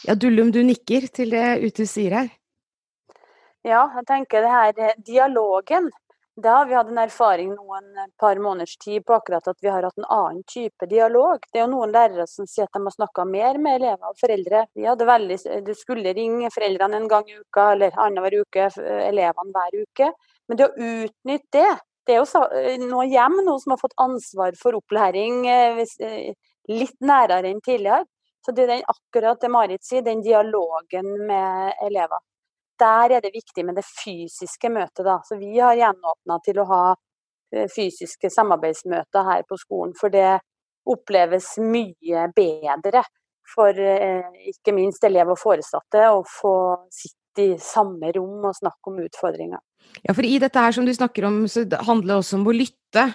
Ja, 0.07 0.15
Dullum, 0.15 0.51
du 0.51 0.61
nikker 0.63 1.07
til 1.13 1.33
det 1.35 1.45
Ute 1.61 1.85
sier 1.89 2.15
her. 2.21 2.29
Ja, 3.67 3.83
jeg 3.97 4.05
tenker 4.07 4.45
det 4.45 4.51
her 4.53 4.83
eh, 4.85 4.99
dialogen. 5.05 5.89
Da 6.37 6.59
har 6.59 6.67
vi 6.69 6.75
hatt 6.77 6.89
en 6.91 7.01
erfaring 7.01 7.49
noen 7.55 7.97
eh, 7.97 8.09
par 8.21 8.39
måneders 8.39 8.77
tid 8.79 9.03
på 9.05 9.17
akkurat 9.17 9.49
at 9.51 9.57
vi 9.61 9.71
har 9.73 9.83
hatt 9.83 9.97
en 9.99 10.07
annen 10.13 10.43
type 10.47 10.87
dialog. 10.89 11.43
Det 11.51 11.59
er 11.59 11.65
jo 11.65 11.73
noen 11.73 11.91
lærere 11.91 12.27
som 12.31 12.47
sier 12.47 12.69
at 12.69 12.77
de 12.77 12.83
har 12.85 12.95
snakka 12.95 13.25
mer 13.27 13.59
med 13.61 13.81
elever 13.81 14.13
og 14.13 14.21
foreldre. 14.21 14.63
Vi 14.77 14.87
hadde 14.87 15.09
veldig, 15.09 15.39
Du 15.67 15.73
skulle 15.75 16.15
ringe 16.15 16.53
foreldrene 16.53 17.01
en 17.01 17.11
gang 17.11 17.27
i 17.29 17.39
uka 17.41 17.71
eller 17.73 17.97
annenhver 17.97 18.39
uke, 18.45 18.69
elevene 19.09 19.57
hver 19.57 19.79
uke. 19.83 20.11
Men 20.47 20.61
det 20.61 20.69
å 20.69 20.91
utnytte 20.93 21.57
det 21.57 21.71
Det 22.07 22.15
er 22.15 22.21
jo 22.23 22.43
eh, 22.55 22.77
noe 22.79 23.03
hjem 23.11 23.41
nå 23.43 23.57
som 23.59 23.73
har 23.73 23.81
fått 23.81 23.97
ansvar 23.99 24.55
for 24.59 24.77
opplæring 24.79 25.41
litt 26.71 26.95
nærere 27.03 27.51
enn 27.51 27.59
tidligere. 27.63 28.05
Så 28.45 28.53
det 28.55 28.63
er 28.63 28.71
den, 28.71 28.85
akkurat 28.87 29.41
det 29.43 29.51
Marit 29.51 29.83
sier, 29.83 30.05
den 30.05 30.21
dialogen 30.23 31.09
med 31.27 31.73
elever. 31.83 32.23
Der 32.79 33.17
er 33.17 33.23
det 33.23 33.33
viktig 33.33 33.65
med 33.67 33.75
det 33.75 33.83
fysiske 33.87 34.71
møtet. 34.71 35.03
Da. 35.03 35.17
Så 35.27 35.35
vi 35.39 35.57
har 35.59 35.75
gjenåpna 35.75 36.39
til 36.45 36.61
å 36.61 36.67
ha 36.69 36.81
fysiske 37.73 38.29
samarbeidsmøter 38.31 39.27
her 39.27 39.43
på 39.49 39.57
skolen. 39.59 39.95
For 39.99 40.13
det 40.13 40.37
oppleves 40.87 41.57
mye 41.59 42.29
bedre 42.35 43.03
for 43.51 43.75
ikke 43.75 44.75
minst 44.75 45.03
elever 45.07 45.35
og 45.35 45.41
foresatte 45.41 46.07
å 46.13 46.21
få 46.27 46.55
sitte 46.93 47.26
i 47.41 47.49
samme 47.61 48.11
rom 48.15 48.45
og 48.47 48.57
snakke 48.57 48.91
om 48.91 49.01
utfordringer. 49.05 49.61
Ja, 50.03 50.13
for 50.13 50.25
i 50.27 50.37
dette 50.41 50.61
her 50.61 50.75
som 50.75 50.85
du 50.87 50.93
snakker 50.93 51.27
om, 51.29 51.43
så 51.49 51.63
handler 51.87 52.13
det 52.13 52.19
også 52.21 52.39
om 52.39 52.47
å 52.49 52.55
lytte. 52.55 53.05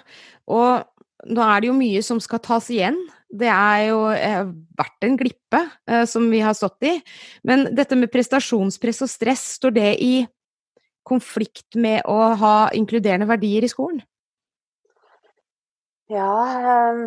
Og 0.50 1.32
nå 1.32 1.42
er 1.46 1.62
det 1.62 1.70
jo 1.70 1.78
mye 1.78 2.02
som 2.04 2.20
skal 2.22 2.42
tas 2.42 2.68
igjen. 2.72 2.98
Det 3.32 3.48
er 3.48 3.86
jo 3.88 4.00
eh, 4.12 4.44
vært 4.78 5.06
en 5.06 5.16
glippe 5.20 5.60
eh, 5.88 6.04
som 6.08 6.26
vi 6.32 6.42
har 6.44 6.56
stått 6.58 6.84
i. 6.88 6.96
Men 7.48 7.68
dette 7.76 7.96
med 7.98 8.12
prestasjonspress 8.12 9.04
og 9.06 9.12
stress, 9.12 9.44
står 9.60 9.76
det 9.78 9.90
i 10.04 10.14
konflikt 11.06 11.78
med 11.80 12.02
å 12.10 12.32
ha 12.38 12.56
inkluderende 12.76 13.28
verdier 13.30 13.64
i 13.64 13.70
skolen? 13.70 14.02
Ja, 16.12 16.32
eh, 16.58 17.06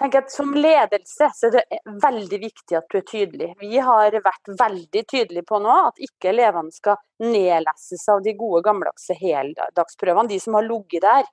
tenker 0.00 0.24
at 0.24 0.32
som 0.32 0.54
ledelse 0.54 1.28
så 1.36 1.48
er 1.48 1.54
det 1.54 1.80
veldig 2.02 2.40
viktig 2.42 2.76
at 2.78 2.88
du 2.90 2.98
er 2.98 3.06
tydelig. 3.08 3.50
Vi 3.60 3.78
har 3.78 4.16
vært 4.24 4.50
veldig 4.58 5.04
tydelige 5.10 5.46
på 5.48 5.60
nå 5.62 5.76
at 5.90 6.00
ikke 6.02 6.32
elevene 6.32 6.74
skal 6.74 6.98
nedleses 7.22 8.04
av 8.12 8.22
de 8.24 8.34
gode 8.38 8.64
gammeldagse 8.66 9.16
heldagsprøvene, 9.20 10.30
de 10.30 10.40
som 10.42 10.58
har 10.58 10.66
ligget 10.68 11.06
der 11.06 11.24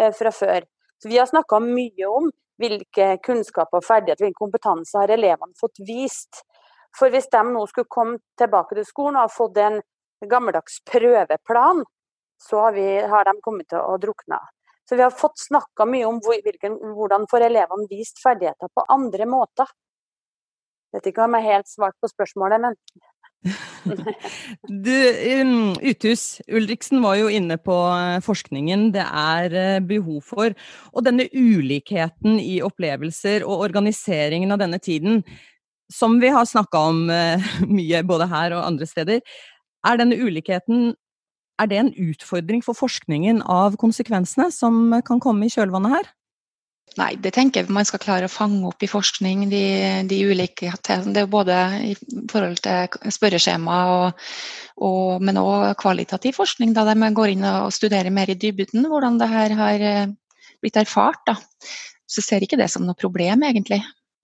eh, 0.00 0.12
fra 0.16 0.32
før. 0.32 0.66
Så 1.02 1.08
Vi 1.08 1.18
har 1.18 1.28
snakka 1.28 1.60
mye 1.60 2.08
om 2.08 2.30
hvilke 2.60 3.16
kunnskaper 3.24 3.82
og 3.82 3.84
ferdigheter, 3.84 4.24
hvilken 4.24 4.46
kompetanse 4.46 4.96
har 4.98 5.12
elevene 5.12 5.56
fått 5.60 5.82
vist. 5.86 6.40
For 6.96 7.12
hvis 7.12 7.28
de 7.32 7.42
nå 7.44 7.66
skulle 7.68 7.92
komme 7.92 8.18
tilbake 8.40 8.78
til 8.78 8.88
skolen 8.88 9.18
og 9.20 9.26
ha 9.26 9.32
fått 9.32 9.60
en 9.60 9.82
gammeldags 10.24 10.80
prøveplan, 10.88 11.84
så 12.40 12.60
har, 12.60 12.72
vi, 12.72 12.86
har 13.00 13.28
de 13.28 13.34
kommet 13.44 13.68
til 13.68 13.80
å 13.80 13.96
drukne. 14.00 14.38
Så 14.88 14.96
vi 14.96 15.02
har 15.02 15.10
fått 15.10 15.38
snakka 15.38 15.86
mye 15.88 16.06
om 16.06 16.20
hvilken, 16.22 16.78
hvordan 16.94 17.26
får 17.30 17.48
elevene 17.48 17.88
vist 17.90 18.22
ferdigheter 18.22 18.70
på 18.70 18.86
andre 18.92 19.26
måter. 19.26 19.70
Jeg 20.92 21.00
vet 21.00 21.10
ikke 21.10 21.26
om 21.26 21.34
jeg 21.34 21.44
har 21.44 21.58
helt 21.58 21.70
svart 21.70 21.96
på 22.00 22.10
spørsmålet, 22.10 22.62
men 22.62 22.76
du, 24.86 24.96
um, 25.40 25.74
Uthus, 25.82 26.40
Ulriksen 26.48 27.02
var 27.04 27.18
jo 27.20 27.28
inne 27.30 27.58
på 27.62 27.74
eh, 27.92 28.18
forskningen 28.24 28.88
det 28.94 29.04
er 29.04 29.56
eh, 29.60 29.82
behov 29.84 30.22
for. 30.26 30.54
Og 30.94 31.06
denne 31.06 31.28
ulikheten 31.34 32.40
i 32.42 32.60
opplevelser 32.64 33.46
og 33.46 33.66
organiseringen 33.68 34.54
av 34.54 34.62
denne 34.62 34.80
tiden, 34.82 35.22
som 35.92 36.16
vi 36.22 36.32
har 36.34 36.46
snakka 36.48 36.86
om 36.90 37.04
uh, 37.10 37.50
mye 37.78 38.02
både 38.06 38.30
her 38.32 38.56
og 38.56 38.64
andre 38.66 38.88
steder, 38.88 39.22
er 39.86 40.00
denne 40.00 40.18
ulikheten 40.18 40.94
er 41.60 41.70
det 41.70 41.80
en 41.80 41.94
utfordring 42.10 42.62
for 42.64 42.76
forskningen 42.76 43.42
av 43.42 43.78
konsekvensene 43.80 44.50
som 44.54 44.94
kan 45.06 45.22
komme 45.22 45.46
i 45.46 45.52
kjølvannet 45.52 45.96
her? 45.96 46.12
Nei, 46.96 47.10
det 47.20 47.34
tenker 47.36 47.60
jeg 47.60 47.72
man 47.74 47.84
skal 47.84 48.00
klare 48.00 48.28
å 48.28 48.32
fange 48.32 48.62
opp 48.68 48.84
i 48.84 48.88
forskning, 48.88 49.42
de, 49.50 49.62
de 50.08 50.20
ulike 50.30 50.70
Det 50.86 51.20
er 51.20 51.26
både 51.28 51.56
i 51.90 51.94
forhold 52.30 52.62
til 52.64 53.12
spørreskjema, 53.12 53.80
og, 53.96 54.28
og, 54.80 55.24
men 55.24 55.40
òg 55.40 55.74
kvalitativ 55.82 56.38
forskning, 56.38 56.72
da, 56.76 56.86
de 56.88 57.10
går 57.18 57.34
inn 57.34 57.44
og 57.50 57.74
studerer 57.74 58.14
mer 58.14 58.32
i 58.32 58.38
dybden 58.38 58.88
hvordan 58.88 59.18
det 59.20 59.28
her 59.28 59.56
har 59.58 59.86
eh, 59.90 60.14
blitt 60.62 60.78
erfart. 60.80 61.20
Da. 61.26 61.36
Så 62.06 62.22
jeg 62.22 62.28
ser 62.30 62.46
ikke 62.46 62.60
det 62.62 62.70
som 62.72 62.86
noe 62.86 62.96
problem, 62.96 63.44
egentlig. 63.44 63.82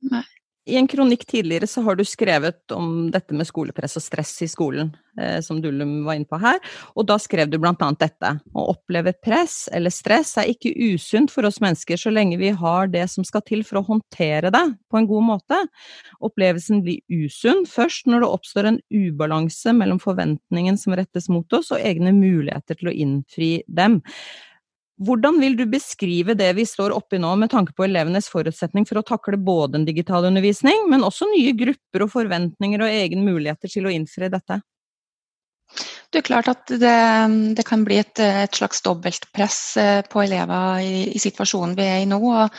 Nei. 0.09 0.25
I 0.62 0.77
en 0.79 0.87
kronikk 0.87 1.25
tidligere 1.27 1.66
så 1.66 1.83
har 1.83 1.96
du 1.98 2.05
skrevet 2.07 2.70
om 2.70 3.09
dette 3.11 3.35
med 3.35 3.48
skolepress 3.48 3.96
og 3.98 4.05
stress 4.05 4.31
i 4.44 4.46
skolen, 4.46 4.92
eh, 5.18 5.40
som 5.42 5.59
Dullum 5.62 6.05
var 6.07 6.14
inne 6.14 6.29
på 6.31 6.38
her, 6.38 6.61
og 6.94 7.09
da 7.09 7.16
skrev 7.18 7.51
du 7.51 7.57
blant 7.59 7.83
annet 7.83 8.05
dette. 8.05 8.31
Å 8.55 8.66
oppleve 8.70 9.14
press 9.27 9.64
eller 9.75 9.90
stress 9.90 10.37
er 10.38 10.53
ikke 10.53 10.70
usunt 10.94 11.35
for 11.35 11.48
oss 11.48 11.59
mennesker 11.64 11.98
så 11.98 12.12
lenge 12.14 12.38
vi 12.38 12.53
har 12.55 12.92
det 12.92 13.09
som 13.11 13.27
skal 13.27 13.42
til 13.48 13.64
for 13.66 13.81
å 13.81 13.87
håndtere 13.88 14.55
det 14.55 14.62
på 14.87 15.01
en 15.01 15.11
god 15.11 15.27
måte. 15.33 15.59
Opplevelsen 16.22 16.85
blir 16.87 17.03
usunn 17.11 17.66
først 17.66 18.07
når 18.07 18.22
det 18.22 18.31
oppstår 18.38 18.70
en 18.70 18.81
ubalanse 18.94 19.75
mellom 19.75 19.98
forventningen 20.03 20.79
som 20.79 20.94
rettes 20.94 21.27
mot 21.33 21.59
oss, 21.59 21.75
og 21.75 21.83
egne 21.83 22.14
muligheter 22.14 22.79
til 22.79 22.92
å 22.92 22.96
innfri 23.03 23.53
dem. 23.66 23.98
Hvordan 25.03 25.41
vil 25.43 25.57
du 25.59 25.65
beskrive 25.67 26.37
det 26.38 26.53
vi 26.55 26.67
står 26.69 26.95
oppi 26.95 27.19
nå, 27.19 27.33
med 27.41 27.51
tanke 27.51 27.75
på 27.75 27.87
elevenes 27.87 28.29
forutsetning 28.31 28.87
for 28.87 29.01
å 29.01 29.07
takle 29.07 29.41
både 29.41 29.81
en 29.81 29.87
digital 29.88 30.29
undervisning, 30.29 30.87
men 30.93 31.07
også 31.07 31.27
nye 31.33 31.55
grupper 31.59 32.05
og 32.07 32.12
forventninger 32.12 32.85
og 32.85 33.01
egen 33.01 33.25
muligheter 33.27 33.73
til 33.73 33.88
å 33.88 33.95
innfri 33.95 34.31
dette? 34.31 34.61
Det 36.12 36.21
er 36.21 36.27
klart 36.27 36.49
at 36.53 36.69
det, 36.69 36.97
det 37.57 37.65
kan 37.65 37.87
bli 37.87 37.97
et, 38.03 38.21
et, 38.21 38.53
slags 38.53 38.83
dobbeltpress 38.85 39.61
eh, 39.81 40.01
på 40.05 40.21
elever 40.21 40.83
i, 40.85 41.07
i, 41.09 41.21
situasjonen 41.23 41.73
vi 41.79 41.87
er 41.88 42.03
i 42.03 42.09
nå. 42.11 42.19
Og, 42.21 42.59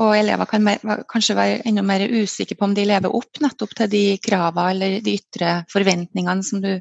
og 0.00 0.14
elever 0.16 0.48
kan 0.48 0.64
mer, 0.64 0.80
kanskje 1.08 1.36
være 1.36 1.58
enda 1.68 1.84
mer 1.84 2.06
usikre 2.08 2.56
på 2.56 2.66
om 2.70 2.74
de 2.76 2.86
lever 2.88 3.12
opp 3.12 3.42
nettopp 3.44 3.76
til 3.76 3.92
de 3.92 4.02
kravene 4.24 4.72
eller 4.72 4.96
de 5.04 5.16
ytre 5.20 5.52
forventningene 5.72 6.44
som 6.44 6.64
du, 6.64 6.72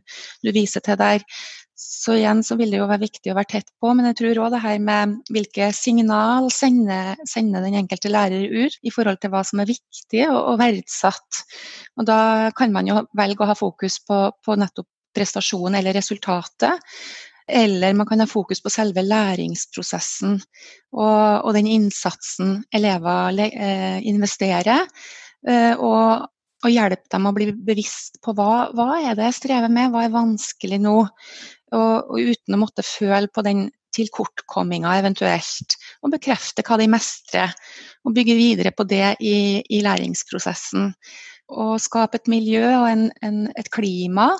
du 0.43 0.51
viser 0.55 0.83
til 0.87 0.99
der. 1.03 1.27
Så 1.75 2.15
igjen 2.15 2.39
så 2.45 2.55
vil 2.55 2.71
det 2.71 2.79
jo 2.79 2.87
være 2.87 3.03
viktig 3.03 3.33
å 3.33 3.35
være 3.35 3.51
tett 3.57 3.71
på, 3.83 3.91
men 3.97 4.07
jeg 4.07 4.15
tror 4.21 4.41
òg 4.45 4.53
det 4.53 4.61
her 4.63 4.77
med 4.79 5.17
hvilke 5.35 5.67
signal 5.75 6.47
sender, 6.53 7.19
sender, 7.27 7.65
den 7.65 7.75
enkelte 7.81 8.11
lærer 8.11 8.47
ut 8.47 8.77
i 8.79 8.93
forhold 8.95 9.19
til 9.19 9.33
hva 9.33 9.41
som 9.43 9.59
er 9.59 9.67
viktig 9.67 10.21
og, 10.29 10.39
og 10.53 10.59
verdsatt. 10.61 11.41
Og 11.99 12.07
da 12.07 12.19
kan 12.55 12.71
man 12.75 12.87
jo 12.87 13.01
velge 13.19 13.43
å 13.43 13.49
ha 13.51 13.57
fokus 13.59 13.99
på, 14.07 14.21
på 14.45 14.55
nettopp 14.59 14.87
prestasjon 15.15 15.75
eller 15.75 15.95
resultatet. 15.95 16.79
Eller 17.47 17.93
man 17.93 18.07
kan 18.07 18.23
ha 18.23 18.27
fokus 18.27 18.63
på 18.63 18.71
selve 18.73 19.03
læringsprosessen 19.05 20.39
og, 20.39 21.45
og 21.45 21.51
den 21.53 21.67
innsatsen 21.69 22.63
elever 22.73 23.43
eh, 23.45 23.99
investerer. 24.09 24.87
Eh, 25.45 25.75
og, 25.75 26.25
og 26.65 26.73
hjelpe 26.73 27.11
dem 27.13 27.29
å 27.29 27.35
bli 27.35 27.51
bevisst 27.53 28.17
på 28.25 28.33
hva, 28.33 28.71
hva 28.73 28.97
er 28.97 29.17
det 29.17 29.29
jeg 29.29 29.39
strever 29.43 29.69
med, 29.69 29.91
hva 29.93 30.07
er 30.07 30.15
vanskelig 30.15 30.81
nå. 30.81 30.97
Og, 31.73 32.11
og 32.13 32.19
uten 32.19 32.55
å 32.55 32.61
måtte 32.61 32.85
føle 32.85 33.29
på 33.33 33.43
den 33.45 33.67
tilkortkomminga 33.95 34.97
eventuelt, 34.99 35.77
og 36.03 36.13
bekrefte 36.15 36.65
hva 36.67 36.77
de 36.81 36.89
mestrer. 36.91 37.53
Og 38.05 38.13
bygge 38.15 38.35
videre 38.37 38.73
på 38.75 38.85
det 38.87 39.15
i, 39.23 39.63
i 39.65 39.81
læringsprosessen 39.81 40.91
Og 41.55 41.75
skape 41.81 42.19
et 42.19 42.29
miljø 42.29 42.63
og 42.67 42.87
en, 42.89 43.03
en, 43.25 43.39
et 43.57 43.69
klima 43.73 44.31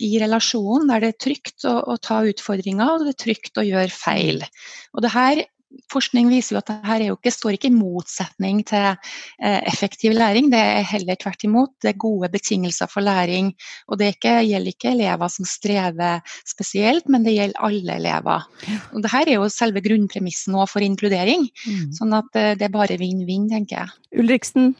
i 0.00 0.10
relasjonen 0.20 0.88
der 0.92 1.04
det 1.04 1.10
er 1.14 1.22
trygt 1.24 1.64
å, 1.68 1.74
å, 1.88 1.96
ta 1.96 2.20
utfordringer 2.28 2.94
og 2.94 3.04
det 3.04 3.14
er 3.14 3.22
trygt 3.24 3.60
å 3.60 3.64
gjøre 3.64 3.92
feil. 3.92 4.44
Og 4.92 5.04
det 5.04 5.12
her 5.14 5.42
Forskning 5.90 6.28
viser 6.32 6.56
jo 6.56 6.60
at 6.60 6.70
dette 6.70 7.08
ikke, 7.12 7.32
står 7.34 7.56
ikke 7.56 7.68
i 7.70 7.74
motsetning 7.74 8.62
til 8.66 8.88
eh, 8.90 9.60
effektiv 9.70 10.14
læring, 10.16 10.48
det 10.50 10.58
er 10.58 10.86
heller 10.86 11.18
tvert 11.20 11.44
imot. 11.46 11.72
Det 11.82 11.92
er 11.92 12.00
gode 12.02 12.30
betingelser 12.32 12.90
for 12.90 13.06
læring. 13.06 13.52
Og 13.88 14.00
det 14.00 14.12
ikke, 14.16 14.34
gjelder 14.48 14.74
ikke 14.74 14.92
elever 14.94 15.30
som 15.30 15.48
strever 15.48 16.36
spesielt, 16.48 17.06
men 17.10 17.26
det 17.26 17.36
gjelder 17.36 17.66
alle 17.66 17.98
elever. 18.02 18.46
Og 18.90 19.04
Dette 19.04 19.22
er 19.22 19.34
jo 19.36 19.50
selve 19.52 19.82
grunnpremissen 19.84 20.58
for 20.70 20.82
inkludering. 20.84 21.46
Mm. 21.66 21.90
Sånn 21.98 22.16
at 22.18 22.38
eh, 22.38 22.54
det 22.58 22.66
er 22.66 22.74
bare 22.74 22.98
vinn-vinn, 23.00 23.46
tenker 23.52 23.84
jeg. 23.84 23.94
Ulriksen, 24.22 24.72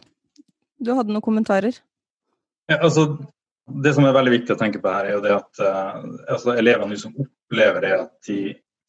du 0.80 0.94
hadde 0.96 1.14
noen 1.14 1.24
kommentarer? 1.24 1.78
Ja, 2.70 2.80
altså, 2.80 3.06
det 3.84 3.94
som 3.94 4.06
er 4.06 4.16
veldig 4.16 4.34
viktig 4.40 4.54
å 4.54 4.58
tenke 4.58 4.80
på 4.82 4.90
her, 4.90 5.06
er 5.06 5.16
jo 5.18 5.22
det 5.24 5.36
at 5.36 5.62
uh, 5.62 6.02
altså, 6.30 6.54
elevene 6.58 6.94
liksom 6.94 7.14
opplever 7.20 7.84
det 7.84 7.94
at 7.98 8.12
de 8.28 8.40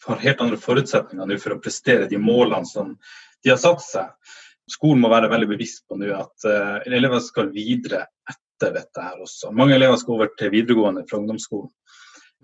har 0.07 0.21
helt 0.23 0.41
andre 0.41 0.57
forutsetninger 0.57 1.27
nå 1.29 1.37
for 1.41 1.55
å 1.55 1.61
prestere 1.61 2.09
de 2.09 2.19
målene 2.21 2.65
som 2.65 2.95
de 3.43 3.51
har 3.53 3.59
satt 3.61 3.83
seg. 3.85 4.33
Skolen 4.71 5.01
må 5.03 5.11
være 5.11 5.29
veldig 5.31 5.49
bevisst 5.51 5.83
på 5.89 5.97
nå 5.99 6.11
at 6.15 6.47
uh, 6.47 6.77
elever 6.87 7.21
skal 7.23 7.51
videre 7.53 8.05
etter 8.29 8.75
dette 8.77 9.03
her 9.03 9.21
også. 9.21 9.51
Mange 9.57 9.75
elever 9.75 9.99
skal 9.99 10.17
over 10.17 10.31
til 10.39 10.53
videregående 10.53 11.05
fra 11.09 11.19
ungdomsskolen. 11.19 11.71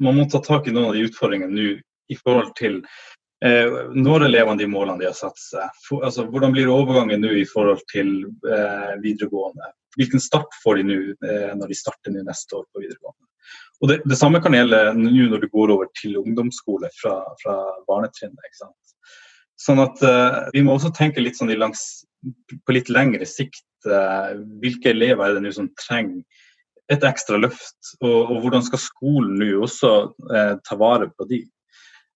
Man 0.03 0.17
må 0.17 0.27
ta 0.29 0.41
tak 0.43 0.67
i 0.67 0.73
noen 0.73 0.91
av 0.91 0.97
de 0.97 1.05
utfordringene 1.07 1.53
nå 1.53 1.69
i 2.13 2.17
forhold 2.19 2.53
til 2.57 2.81
uh, 2.83 3.93
når 3.95 4.27
elevene 4.27 4.61
de 4.61 4.69
målene 4.69 5.01
de 5.01 5.09
har 5.09 5.17
satt 5.17 5.39
seg? 5.41 5.81
For, 5.87 6.05
altså, 6.05 6.27
hvordan 6.29 6.53
blir 6.55 6.73
overgangen 6.73 7.23
nå 7.23 7.33
i 7.39 7.47
forhold 7.49 7.85
til 7.93 8.11
uh, 8.45 8.93
videregående? 9.03 9.71
Hvilken 9.97 10.21
start 10.21 10.53
får 10.61 10.77
de 10.77 10.83
nå 10.85 10.97
når 11.57 11.71
de 11.71 11.75
starter 11.79 12.13
neste 12.13 12.53
år 12.53 12.67
på 12.69 12.83
videregående? 12.83 13.25
Og 13.81 13.91
det, 13.91 13.99
det 14.09 14.17
samme 14.17 14.41
kan 14.41 14.55
gjelde 14.57 14.79
nå 14.97 15.27
når 15.31 15.43
du 15.43 15.47
går 15.53 15.73
over 15.75 15.89
til 15.99 16.17
ungdomsskole 16.19 16.89
fra, 16.97 17.19
fra 17.43 17.57
barnetrinnet. 17.89 18.61
Sånn 19.61 19.81
at 19.83 20.01
uh, 20.05 20.47
Vi 20.53 20.63
må 20.65 20.75
også 20.77 20.93
tenke 20.95 21.21
litt 21.21 21.37
sånn 21.37 21.53
langs, 21.57 22.03
på 22.65 22.77
litt 22.77 22.89
lengre 22.93 23.27
sikt. 23.29 23.65
Uh, 23.85 24.33
hvilke 24.63 24.91
elever 24.95 25.29
er 25.29 25.37
det 25.37 25.45
nå 25.45 25.53
som 25.53 25.69
trenger 25.77 26.23
et 26.89 27.05
ekstra 27.05 27.37
løft? 27.37 27.77
Og, 28.01 28.33
og 28.33 28.41
hvordan 28.45 28.65
skal 28.65 28.81
skolen 28.81 29.37
nå 29.41 29.51
også 29.67 29.93
uh, 30.09 30.55
ta 30.65 30.79
vare 30.81 31.11
på 31.13 31.29
de? 31.29 31.43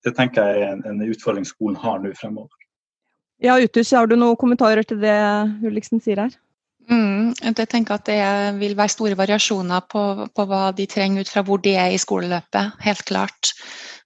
det 0.06 0.14
tenker 0.18 0.48
jeg 0.48 0.62
er 0.64 0.74
en, 0.74 0.84
en 0.88 1.02
utfordring 1.06 1.46
skolen 1.48 1.78
har 1.82 2.02
nå 2.02 2.14
fremover. 2.18 2.54
Ja, 3.42 3.58
Uthus, 3.62 3.92
har 3.94 4.10
du 4.10 4.16
noen 4.18 4.38
kommentarer 4.38 4.86
til 4.86 5.02
det 5.02 5.18
Ulliksen 5.66 6.02
sier 6.04 6.26
her? 6.26 6.34
Mm, 6.90 7.34
jeg 7.38 7.68
tenker 7.70 7.96
at 7.96 8.08
Det 8.10 8.22
vil 8.60 8.74
være 8.78 8.90
store 8.90 9.18
variasjoner 9.20 9.86
på, 9.92 10.02
på, 10.34 10.46
hva 10.50 10.72
de 10.76 10.88
trenger 10.90 11.22
ut 11.22 11.30
fra 11.30 11.44
hvor 11.46 11.62
de 11.62 11.76
er 11.78 11.94
i 11.94 12.02
skoleløpet. 12.02 12.82
Helt 12.82 13.06
klart. 13.06 13.54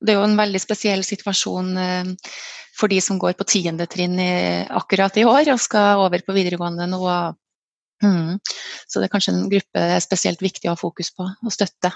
Det 0.01 0.13
er 0.13 0.19
jo 0.19 0.27
en 0.27 0.37
veldig 0.37 0.61
spesiell 0.61 1.03
situasjon 1.07 1.71
eh, 1.77 2.13
for 2.75 2.91
de 2.91 2.99
som 3.01 3.19
går 3.21 3.37
på 3.39 3.47
tiende 3.47 3.87
trinn 3.87 4.19
akkurat 4.19 5.15
i 5.17 5.23
år 5.23 5.53
og 5.53 5.61
skal 5.63 6.03
over 6.03 6.19
på 6.25 6.35
videregående 6.35 6.89
nå. 6.91 7.01
Mm, 8.03 8.35
så 8.91 8.99
det 8.99 9.07
er 9.07 9.13
kanskje 9.13 9.31
en 9.31 9.45
gruppe 9.47 9.79
det 9.79 9.95
er 9.95 10.03
spesielt 10.03 10.41
viktig 10.43 10.67
å 10.67 10.73
ha 10.73 10.79
fokus 10.79 11.13
på 11.15 11.23
og 11.23 11.53
støtte. 11.53 11.93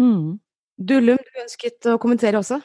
Mm. 0.00 0.40
Dullum, 0.80 1.20
du 1.20 1.42
ønsket 1.42 1.90
å 1.92 1.98
kommentere 2.00 2.40
også? 2.40 2.62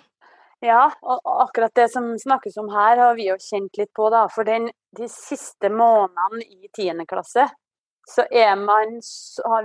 Ja, 0.66 0.88
og 1.06 1.20
akkurat 1.44 1.76
det 1.78 1.86
som 1.94 2.10
snakkes 2.18 2.56
om 2.58 2.70
her, 2.74 2.98
har 2.98 3.16
vi 3.16 3.28
jo 3.28 3.38
kjent 3.38 3.78
litt 3.78 3.92
på. 3.94 4.10
da, 4.10 4.26
For 4.34 4.48
den, 4.48 4.72
de 4.98 5.08
siste 5.12 5.70
månedene 5.70 6.42
i 6.48 6.70
10. 6.74 7.06
klasse 7.10 7.46
så 8.08 8.24
er 8.32 8.56
man, 8.56 9.02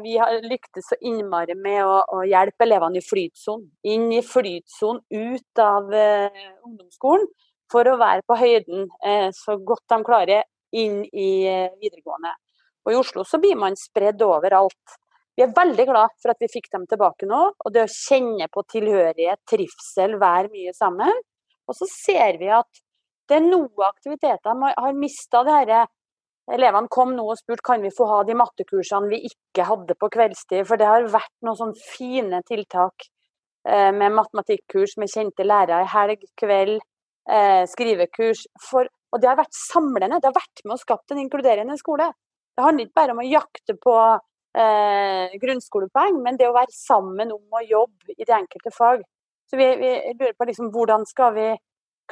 vi 0.02 0.16
har 0.18 0.42
lyktes 0.42 0.88
så 0.90 0.98
innmari 1.00 1.55
med 1.55 1.85
å, 1.87 2.00
å 2.02 2.24
hjelpe 2.26 2.66
elevene 2.66 2.98
i 2.98 3.05
flytsonen. 3.07 3.68
Inn 3.87 4.09
i 4.12 4.22
flytsonen, 4.26 5.02
ut 5.14 5.62
av 5.62 5.92
eh, 5.94 6.40
ungdomsskolen, 6.66 7.28
for 7.70 7.88
å 7.88 7.98
være 8.00 8.26
på 8.26 8.37
høyden 8.40 8.88
eh, 9.07 9.28
så 9.37 9.57
godt 9.62 9.87
de 9.94 10.00
klarer 10.09 10.42
inn 10.74 11.05
i 11.07 11.31
eh, 11.46 11.70
videregående. 11.78 12.35
Og 12.83 12.92
I 12.92 12.98
Oslo 12.98 13.24
så 13.24 13.38
blir 13.38 13.55
man 13.57 13.78
spredd 13.78 14.24
overalt. 14.26 14.98
Vi 15.37 15.45
er 15.47 15.55
veldig 15.57 15.87
glad 15.88 16.12
for 16.21 16.35
at 16.35 16.42
vi 16.42 16.51
fikk 16.53 16.68
dem 16.75 16.85
tilbake 16.90 17.29
nå. 17.29 17.42
Og 17.57 17.73
det 17.73 17.87
å 17.87 17.92
kjenne 17.92 18.49
på 18.53 18.64
tilhørighet, 18.75 19.40
trivsel, 19.49 20.18
være 20.21 20.53
mye 20.53 20.75
sammen. 20.77 21.23
Og 21.68 21.79
så 21.79 21.88
ser 21.88 22.40
vi 22.40 22.51
at 22.53 22.83
det 23.31 23.38
er 23.38 23.47
noen 23.47 23.87
aktiviteter 23.87 24.57
man 24.59 24.75
har 24.77 24.97
mista 24.99 25.45
det 25.47 25.59
herre 25.62 25.83
Elevene 26.51 26.90
kom 26.90 27.12
nå 27.14 27.23
og 27.31 27.38
spurte 27.38 27.62
kan 27.64 27.85
vi 27.85 27.92
få 27.95 28.07
ha 28.11 28.23
de 28.27 28.35
mattekursene 28.35 29.11
vi 29.12 29.21
ikke 29.29 29.66
hadde 29.68 29.95
på 29.95 30.09
kveldstid. 30.11 30.64
For 30.66 30.81
det 30.81 30.88
har 30.88 31.07
vært 31.12 31.33
noen 31.47 31.59
sånne 31.61 31.85
fine 31.87 32.40
tiltak 32.49 33.07
eh, 33.68 33.92
med 33.95 34.16
matematikkurs 34.16 34.97
med 34.99 35.12
kjente 35.12 35.47
lærere 35.47 35.85
i 35.85 35.92
helg, 35.92 36.27
kveld, 36.40 36.83
eh, 37.31 37.62
skrivekurs. 37.71 38.42
For, 38.66 38.90
og 39.14 39.23
det 39.23 39.31
har 39.31 39.38
vært 39.38 39.55
samlende. 39.55 40.18
Det 40.18 40.33
har 40.33 40.37
vært 40.40 40.64
med 40.66 40.75
og 40.75 40.83
skapt 40.83 41.14
en 41.14 41.23
inkluderende 41.23 41.79
skole. 41.79 42.11
Det 42.53 42.66
handler 42.66 42.88
ikke 42.88 43.01
bare 43.01 43.14
om 43.14 43.23
å 43.23 43.31
jakte 43.31 43.79
på 43.79 43.97
eh, 44.59 45.35
grunnskolepoeng, 45.43 46.21
men 46.23 46.38
det 46.41 46.49
å 46.49 46.57
være 46.57 46.75
sammen 46.75 47.33
om 47.35 47.59
å 47.59 47.65
jobbe 47.65 48.17
i 48.17 48.25
de 48.25 48.35
enkelte 48.37 48.73
fag. 48.75 49.05
Så 49.51 49.59
vi, 49.61 49.69
vi 49.81 49.93
lurer 50.19 50.35
på 50.38 50.49
liksom, 50.49 50.71
hvordan 50.73 51.07
skal 51.09 51.35
vi 51.37 51.49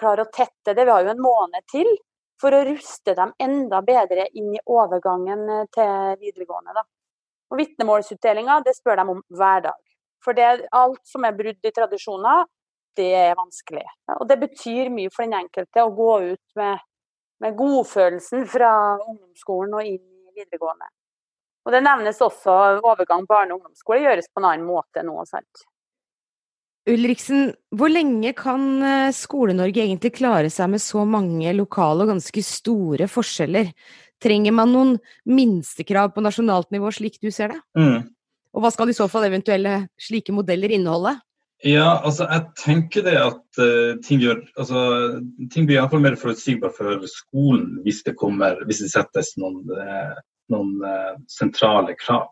klare 0.01 0.25
å 0.25 0.33
tette 0.33 0.75
det. 0.75 0.85
Vi 0.85 0.93
har 0.93 1.05
jo 1.05 1.13
en 1.15 1.23
måned 1.25 1.67
til 1.71 1.89
for 2.41 2.57
å 2.57 2.63
ruste 2.65 3.15
dem 3.17 3.35
enda 3.43 3.83
bedre 3.85 4.27
inn 4.39 4.55
i 4.57 4.65
overgangen 4.71 5.45
eh, 5.49 5.69
til 5.75 6.17
videregående. 6.21 6.77
Da. 6.77 6.87
Og 7.51 7.61
Vitnemålsutdelinga 7.61 8.61
det 8.65 8.77
spør 8.79 9.01
de 9.01 9.07
om 9.17 9.23
hver 9.37 9.67
dag. 9.69 9.81
For 10.25 10.37
det, 10.37 10.67
alt 10.77 11.01
som 11.09 11.25
er 11.25 11.37
brudd 11.37 11.65
i 11.65 11.73
tradisjoner, 11.75 12.45
det 12.97 13.11
er 13.17 13.37
vanskelig. 13.39 13.87
Og 14.19 14.27
det 14.29 14.37
betyr 14.41 14.91
mye 14.93 15.11
for 15.13 15.25
den 15.25 15.39
enkelte 15.39 15.85
å 15.85 15.93
gå 15.97 16.11
ut 16.33 16.61
med, 16.61 16.83
med 17.41 17.57
godfølelsen 17.57 18.45
fra 18.51 18.73
ungdomsskolen 18.99 19.79
og 19.79 19.87
inn 19.89 20.03
i 20.03 20.43
videregående. 20.43 20.91
Og 21.71 21.77
Det 21.77 21.85
nevnes 21.87 22.19
også 22.19 22.55
overgang 22.83 23.29
barne- 23.31 23.55
og 23.55 23.61
ungdomsskole 23.61 24.03
gjøres 24.03 24.27
på 24.27 24.41
en 24.43 24.47
annen 24.49 24.67
måte 24.67 25.05
nå. 25.07 25.15
sant? 25.23 25.63
Ulriksen, 26.91 27.53
hvor 27.71 27.93
lenge 27.93 28.33
kan 28.35 28.83
eh, 28.83 29.13
Skole-Norge 29.15 29.85
egentlig 29.85 30.17
klare 30.17 30.51
seg 30.51 30.73
med 30.73 30.83
så 30.83 31.05
mange 31.07 31.53
lokale 31.55 32.03
og 32.03 32.11
ganske 32.11 32.43
store 32.43 33.07
forskjeller? 33.07 33.71
Trenger 34.19 34.57
man 34.57 34.73
noen 34.75 34.97
minstekrav 35.31 36.11
på 36.11 36.25
nasjonalt 36.27 36.73
nivå, 36.75 36.91
slik 36.91 37.21
du 37.23 37.31
ser 37.31 37.55
det? 37.55 37.61
Mm. 37.79 38.11
Og 38.51 38.65
hva 38.65 38.73
skal 38.75 38.91
i 38.91 38.97
så 38.99 39.07
fall 39.07 39.29
eventuelle 39.29 39.85
slike 40.01 40.35
modeller 40.35 40.75
inneholde? 40.75 41.15
Ja, 41.63 42.01
altså 42.01 42.27
jeg 42.27 42.49
tenker 42.59 43.07
det 43.07 43.15
at 43.21 43.61
uh, 43.61 43.95
ting, 44.03 44.25
gjør, 44.25 44.43
altså, 44.59 44.83
ting 45.53 45.69
blir 45.69 45.77
iallfall 45.79 46.03
mer 46.03 46.19
forutsigbart 46.19 46.75
for 46.75 47.07
skolen 47.13 47.79
hvis 47.85 48.03
det 48.09 48.17
kommer, 48.19 48.59
hvis 48.67 48.83
det 48.83 48.91
settes 48.97 49.37
noen 49.39 49.63
uh, 49.69 50.17
noen 50.53 50.85
eh, 50.87 51.15
sentrale 51.31 51.95
krav. 51.99 52.29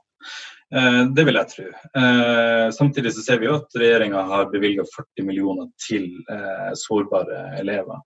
Eh, 0.74 1.00
det 1.16 1.24
vil 1.28 1.38
jeg 1.40 1.52
tro. 1.52 1.68
Eh, 2.00 2.66
samtidig 2.74 3.14
så 3.14 3.24
ser 3.24 3.40
vi 3.42 3.48
jo 3.48 3.56
at 3.60 3.78
regjeringa 3.80 4.24
har 4.32 4.50
bevilga 4.52 4.86
40 4.90 5.26
millioner 5.28 5.70
til 5.86 6.10
sårbare 6.78 7.58
elever. 7.60 8.02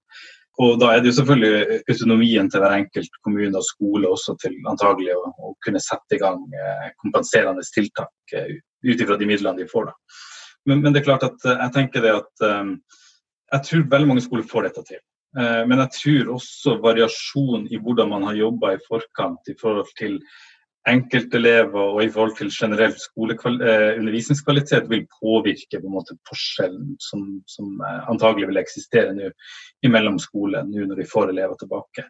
Og 0.61 0.77
da 0.77 0.91
er 0.93 1.01
det 1.01 1.09
jo 1.09 1.17
selvfølgelig 1.17 1.79
autonomien 1.89 2.51
til 2.53 2.61
hver 2.61 2.75
enkelt 2.77 3.15
kommune 3.25 3.57
og 3.57 3.65
skole 3.65 4.11
også 4.11 4.35
til 4.43 4.59
antagelig 4.69 5.15
å, 5.17 5.31
å 5.33 5.55
kunne 5.65 5.81
sette 5.81 6.19
i 6.19 6.21
gang 6.21 6.43
kompenserende 7.01 7.65
tiltak 7.73 8.35
ut 8.37 9.01
ifra 9.01 9.17
de 9.17 9.31
midlene 9.31 9.63
de 9.63 9.69
får. 9.71 9.89
da. 9.89 10.19
Men, 10.69 10.83
men, 10.85 10.93
det 10.93 11.01
er 11.01 11.07
klart 11.09 11.25
at 11.25 11.49
jeg 11.49 11.73
tenker 11.75 12.05
det 12.05 12.13
at 12.19 12.45
jeg 12.45 13.65
tror 13.71 13.89
veldig 13.97 14.11
mange 14.13 14.27
skoler 14.27 14.45
får 14.49 14.69
dette 14.69 14.85
til. 14.93 15.01
Eh, 15.39 15.63
men 15.69 15.85
jeg 15.85 15.95
tror 15.99 16.33
også 16.37 16.79
variasjon 16.83 17.69
i 17.73 17.81
hvordan 17.81 18.11
man 18.13 18.27
har 18.29 18.41
jobba 18.41 18.75
i 18.75 18.83
forkant 18.89 19.53
i 19.53 19.57
forhold 19.61 19.93
til 19.99 20.19
enkeltelever 20.91 21.95
og 21.95 22.01
i 22.03 22.11
forhold 22.11 22.35
til 22.37 22.51
generelt 22.51 22.99
eh, 22.99 23.99
undervisningskvalitet 24.01 24.89
vil 24.91 25.07
påvirke 25.21 25.79
på 25.79 25.87
en 25.87 25.95
måte 25.95 26.17
forskjellen 26.29 26.97
som, 27.01 27.27
som 27.47 27.77
eh, 27.81 28.01
antagelig 28.11 28.51
vil 28.51 28.63
eksistere 28.63 29.15
nå 29.15 29.31
mellom 29.93 30.19
skolen 30.23 30.73
nå 30.73 30.89
når 30.89 31.05
vi 31.05 31.11
får 31.13 31.31
elever 31.31 31.59
tilbake. 31.61 32.07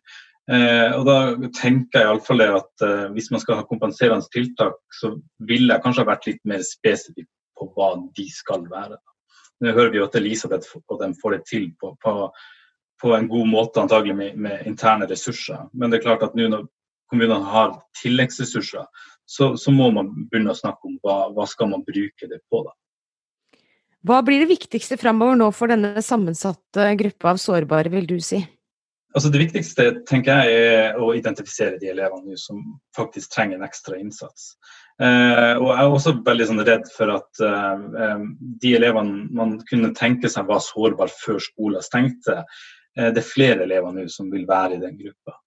Eh, 0.51 0.91
og 0.97 1.05
da 1.07 1.19
tenker 1.55 2.01
jeg 2.01 2.09
iallfall 2.09 2.43
det 2.43 2.49
at 2.57 2.87
eh, 2.87 3.05
hvis 3.15 3.31
man 3.35 3.45
skal 3.45 3.61
ha 3.61 3.69
kompenserende 3.69 4.27
tiltak, 4.33 4.81
så 4.99 5.15
ville 5.47 5.71
jeg 5.71 5.85
kanskje 5.85 6.03
ha 6.03 6.11
vært 6.15 6.27
litt 6.31 6.43
mer 6.49 6.65
spesifikk 6.67 7.29
på 7.59 7.69
hva 7.77 7.93
de 8.17 8.27
skal 8.33 8.65
være. 8.73 8.99
Nå 9.63 9.77
hører 9.77 9.93
vi 9.93 10.01
jo 10.01 10.09
at 10.09 10.19
Elisabeth 10.19 10.81
og 10.81 10.99
dem 11.05 11.15
får 11.21 11.37
det 11.37 11.45
til 11.53 11.69
på, 11.79 11.93
på, 12.03 12.31
på 13.03 13.15
en 13.17 13.29
god 13.29 13.49
måte, 13.51 13.83
antagelig 13.83 14.15
med, 14.17 14.37
med, 14.39 14.67
interne 14.67 15.09
ressurser. 15.11 15.67
Men 15.73 15.91
det 15.91 15.99
er 15.99 16.07
klart 16.07 16.23
at 16.27 16.37
nå 16.39 16.47
når 16.53 16.69
kommunene 17.11 17.51
har 17.51 17.75
tilleggsressurser, 18.01 18.87
så, 19.27 19.53
så, 19.57 19.75
må 19.75 19.91
man 19.95 20.11
begynne 20.31 20.55
å 20.55 20.59
snakke 20.59 20.89
om 20.89 20.97
hva, 21.03 21.17
hva 21.35 21.47
skal 21.49 21.71
man 21.73 21.85
bruke 21.87 22.29
det 22.29 22.41
på. 22.51 22.63
da. 22.67 22.75
Hva 24.07 24.19
blir 24.27 24.43
det 24.43 24.51
viktigste 24.51 24.99
framover 24.99 25.39
nå 25.39 25.51
for 25.55 25.71
denne 25.71 26.03
sammensatte 26.03 26.89
gruppa 26.99 27.35
av 27.35 27.41
sårbare, 27.43 27.93
vil 27.93 28.09
du 28.11 28.19
si? 28.23 28.41
Altså 29.13 29.29
Det 29.29 29.43
viktigste 29.43 29.89
tenker 30.09 30.41
jeg 30.41 30.61
er 30.73 31.01
å 31.01 31.11
identifisere 31.15 31.77
de 31.81 31.91
elevene 31.93 32.39
som 32.41 32.63
faktisk 32.97 33.35
trenger 33.35 33.59
en 33.59 33.67
ekstra 33.67 33.99
innsats. 34.01 34.55
Eh, 35.03 35.55
og 35.59 35.69
Jeg 35.69 35.81
er 35.83 35.97
også 35.97 36.15
veldig 36.25 36.47
sånn, 36.49 36.65
redd 36.65 36.89
for 36.95 37.13
at 37.13 37.43
eh, 37.45 37.83
eh, 38.05 38.25
de 38.65 38.75
elevene 38.79 39.27
man 39.37 39.59
kunne 39.69 39.93
tenke 39.99 40.31
seg 40.33 40.49
var 40.49 40.65
sårbare 40.65 41.13
før 41.13 41.41
skolen 41.45 41.85
stengte, 41.85 42.41
det 42.97 43.23
er 43.23 43.25
flere 43.25 43.65
elever 43.65 43.95
nå 43.95 44.03
som 44.13 44.27
vil 44.33 44.45
være 44.49 44.77
i 44.77 44.83
den 44.83 44.99
gruppa. 44.99 45.39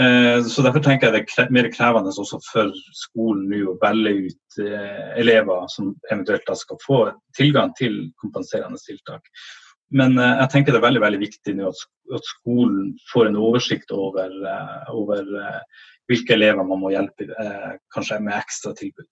Eh, 0.00 0.44
så 0.44 0.62
Derfor 0.62 0.82
tenker 0.84 1.08
jeg 1.08 1.24
det 1.24 1.40
er 1.40 1.52
mer 1.56 1.70
krevende 1.72 2.12
også 2.12 2.38
for 2.44 2.72
skolen 2.92 3.46
nå 3.48 3.62
å 3.72 3.76
velge 3.80 4.28
ut 4.28 4.58
eh, 4.60 5.12
elever 5.22 5.64
som 5.72 5.94
eventuelt 6.10 6.50
skal 6.60 6.80
få 6.84 6.98
tilgang 7.36 7.72
til 7.78 8.10
kompenserende 8.20 8.80
tiltak. 8.82 9.24
Men 9.96 10.18
eh, 10.20 10.34
jeg 10.42 10.52
tenker 10.52 10.74
det 10.74 10.82
er 10.82 10.88
veldig 10.88 11.04
veldig 11.06 11.22
viktig 11.24 11.56
nå 11.56 11.70
at, 11.72 11.84
skolen 12.28 12.92
får 13.10 13.30
en 13.30 13.38
oversikt 13.40 13.90
over, 13.90 14.30
over 14.94 15.24
hvilke 16.06 16.36
elever 16.36 16.62
man 16.62 16.78
må 16.78 16.92
hjelpe, 16.92 17.26
kanskje 17.90 18.20
med 18.22 18.36
ekstra 18.36 18.70
tilbud. 18.78 19.08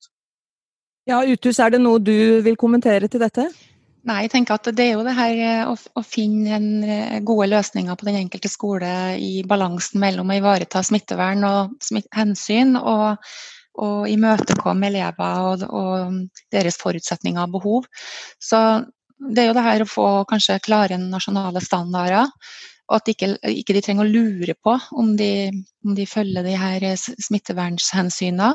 Ja, 1.10 1.18
Uthus, 1.26 1.58
er 1.58 1.74
det 1.74 1.80
noe 1.82 1.98
du 1.98 2.38
vil 2.46 2.54
kommentere 2.54 3.10
til 3.10 3.24
dette? 3.24 3.48
Nei, 4.04 4.18
jeg 4.26 4.34
tenker 4.34 4.58
at 4.58 4.68
det 4.76 4.84
er 4.84 4.98
jo 4.98 5.04
det 5.06 5.14
her 5.16 5.68
å, 5.70 5.74
å 5.96 6.02
finne 6.04 6.58
en 6.58 7.24
gode 7.24 7.46
løsninger 7.48 7.96
på 7.96 8.08
den 8.10 8.18
enkelte 8.20 8.50
skole 8.52 8.90
i 9.16 9.38
balansen 9.48 10.02
mellom 10.02 10.28
å 10.28 10.36
ivareta 10.36 10.82
smittevern 10.84 11.46
og 11.48 11.72
smitt 11.84 12.10
hensyn, 12.12 12.76
og, 12.76 13.24
og 13.80 14.10
imøtekomme 14.12 14.90
elever 14.90 15.48
og, 15.48 15.64
og, 15.70 16.18
deres 16.52 16.76
forutsetninger 16.82 17.46
og 17.46 17.56
behov. 17.56 17.88
Så 18.36 18.60
det 19.24 19.44
er 19.44 19.48
jo 19.48 19.56
det 19.56 19.64
her 19.70 19.86
å 19.86 19.88
få 19.88 20.06
kanskje 20.28 20.60
klare 20.66 21.00
nasjonale 21.00 21.64
standarder. 21.64 22.28
Og 22.90 22.98
at 22.98 23.08
ikke, 23.08 23.30
ikke 23.48 23.76
de 23.76 23.80
trenger 23.84 24.04
å 24.04 24.12
lure 24.12 24.54
på 24.60 24.74
om 25.00 25.14
de, 25.16 25.48
om 25.86 25.94
de 25.96 26.04
følger 26.08 26.44
de 26.44 26.56
her 26.60 26.84
smittevernhensynene. 27.00 28.50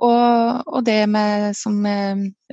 Og, 0.00 0.62
og, 0.64 0.78
det 0.86 1.02
med, 1.12 1.50
som 1.58 1.84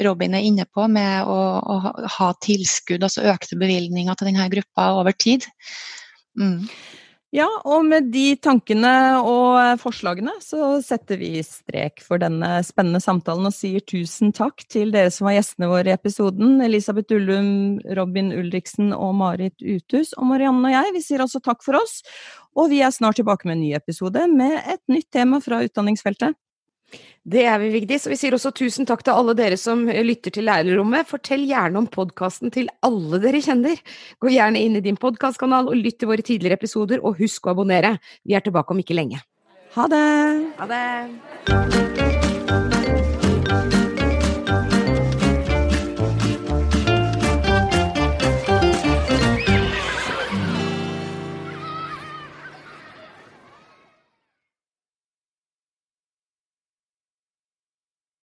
Robin 0.03 0.35
er 0.35 0.47
inne 0.49 0.67
på, 0.67 0.87
med 0.91 1.29
å, 1.29 1.37
å 1.63 2.07
ha 2.17 2.31
tilskudd, 2.43 3.07
altså 3.07 3.23
økte 3.31 3.59
bevilgninger 3.61 4.19
til 4.19 4.33
denne 4.33 4.49
gruppa 4.51 4.89
over 4.99 5.15
tid. 5.15 5.47
Mm. 6.39 6.67
Ja, 7.33 7.47
og 7.65 7.87
med 7.89 8.11
de 8.13 8.35
tankene 8.37 8.91
og 9.25 9.79
forslagene 9.81 10.35
så 10.43 10.75
setter 10.85 11.17
vi 11.17 11.39
strek 11.41 12.03
for 12.05 12.21
denne 12.21 12.59
spennende 12.61 13.01
samtalen 13.01 13.49
og 13.49 13.55
sier 13.55 13.81
tusen 13.89 14.29
takk 14.37 14.61
til 14.69 14.93
dere 14.93 15.09
som 15.09 15.25
var 15.25 15.39
gjestene 15.39 15.71
våre 15.71 15.89
i 15.89 15.95
episoden. 15.95 16.61
Elisabeth 16.61 17.17
Ullum, 17.17 17.79
Robin 17.97 18.29
Ulriksen 18.37 18.93
og 18.93 19.15
Marit 19.17 19.65
Uthus. 19.65 20.13
Og 20.13 20.29
Marianne 20.29 20.69
og 20.69 20.75
jeg, 20.75 20.93
vi 20.93 21.01
sier 21.07 21.25
også 21.25 21.41
takk 21.41 21.65
for 21.65 21.81
oss. 21.81 22.03
Og 22.53 22.69
vi 22.69 22.83
er 22.85 22.93
snart 22.93 23.17
tilbake 23.17 23.49
med 23.49 23.57
en 23.57 23.65
ny 23.65 23.73
episode 23.81 24.27
med 24.29 24.59
et 24.61 24.83
nytt 24.93 25.09
tema 25.17 25.41
fra 25.41 25.63
utdanningsfeltet. 25.65 26.37
Det 27.23 27.45
er 27.47 27.59
vi, 27.61 27.69
Vigdis. 27.71 28.07
Og 28.07 28.13
vi 28.13 28.19
sier 28.19 28.35
også 28.35 28.51
tusen 28.55 28.87
takk 28.89 29.05
til 29.05 29.15
alle 29.15 29.35
dere 29.37 29.57
som 29.59 29.85
lytter 29.87 30.33
til 30.35 30.47
Lærerrommet. 30.49 31.07
Fortell 31.07 31.45
gjerne 31.47 31.79
om 31.79 31.87
podkasten 31.91 32.51
til 32.53 32.67
alle 32.83 33.21
dere 33.23 33.43
kjenner. 33.43 33.79
Gå 34.19 34.33
gjerne 34.33 34.59
inn 34.59 34.75
i 34.79 34.83
din 34.83 34.99
podkastkanal 34.99 35.71
og 35.71 35.79
lytt 35.79 36.01
til 36.03 36.11
våre 36.11 36.25
tidligere 36.25 36.59
episoder, 36.59 37.03
og 37.03 37.21
husk 37.23 37.47
å 37.47 37.55
abonnere. 37.55 37.95
Vi 38.27 38.35
er 38.35 38.43
tilbake 38.43 38.75
om 38.75 38.83
ikke 38.83 38.97
lenge. 38.97 39.23
Ha 39.77 39.87
det! 39.89 40.03
Ha 40.59 40.69
det! 40.69 42.22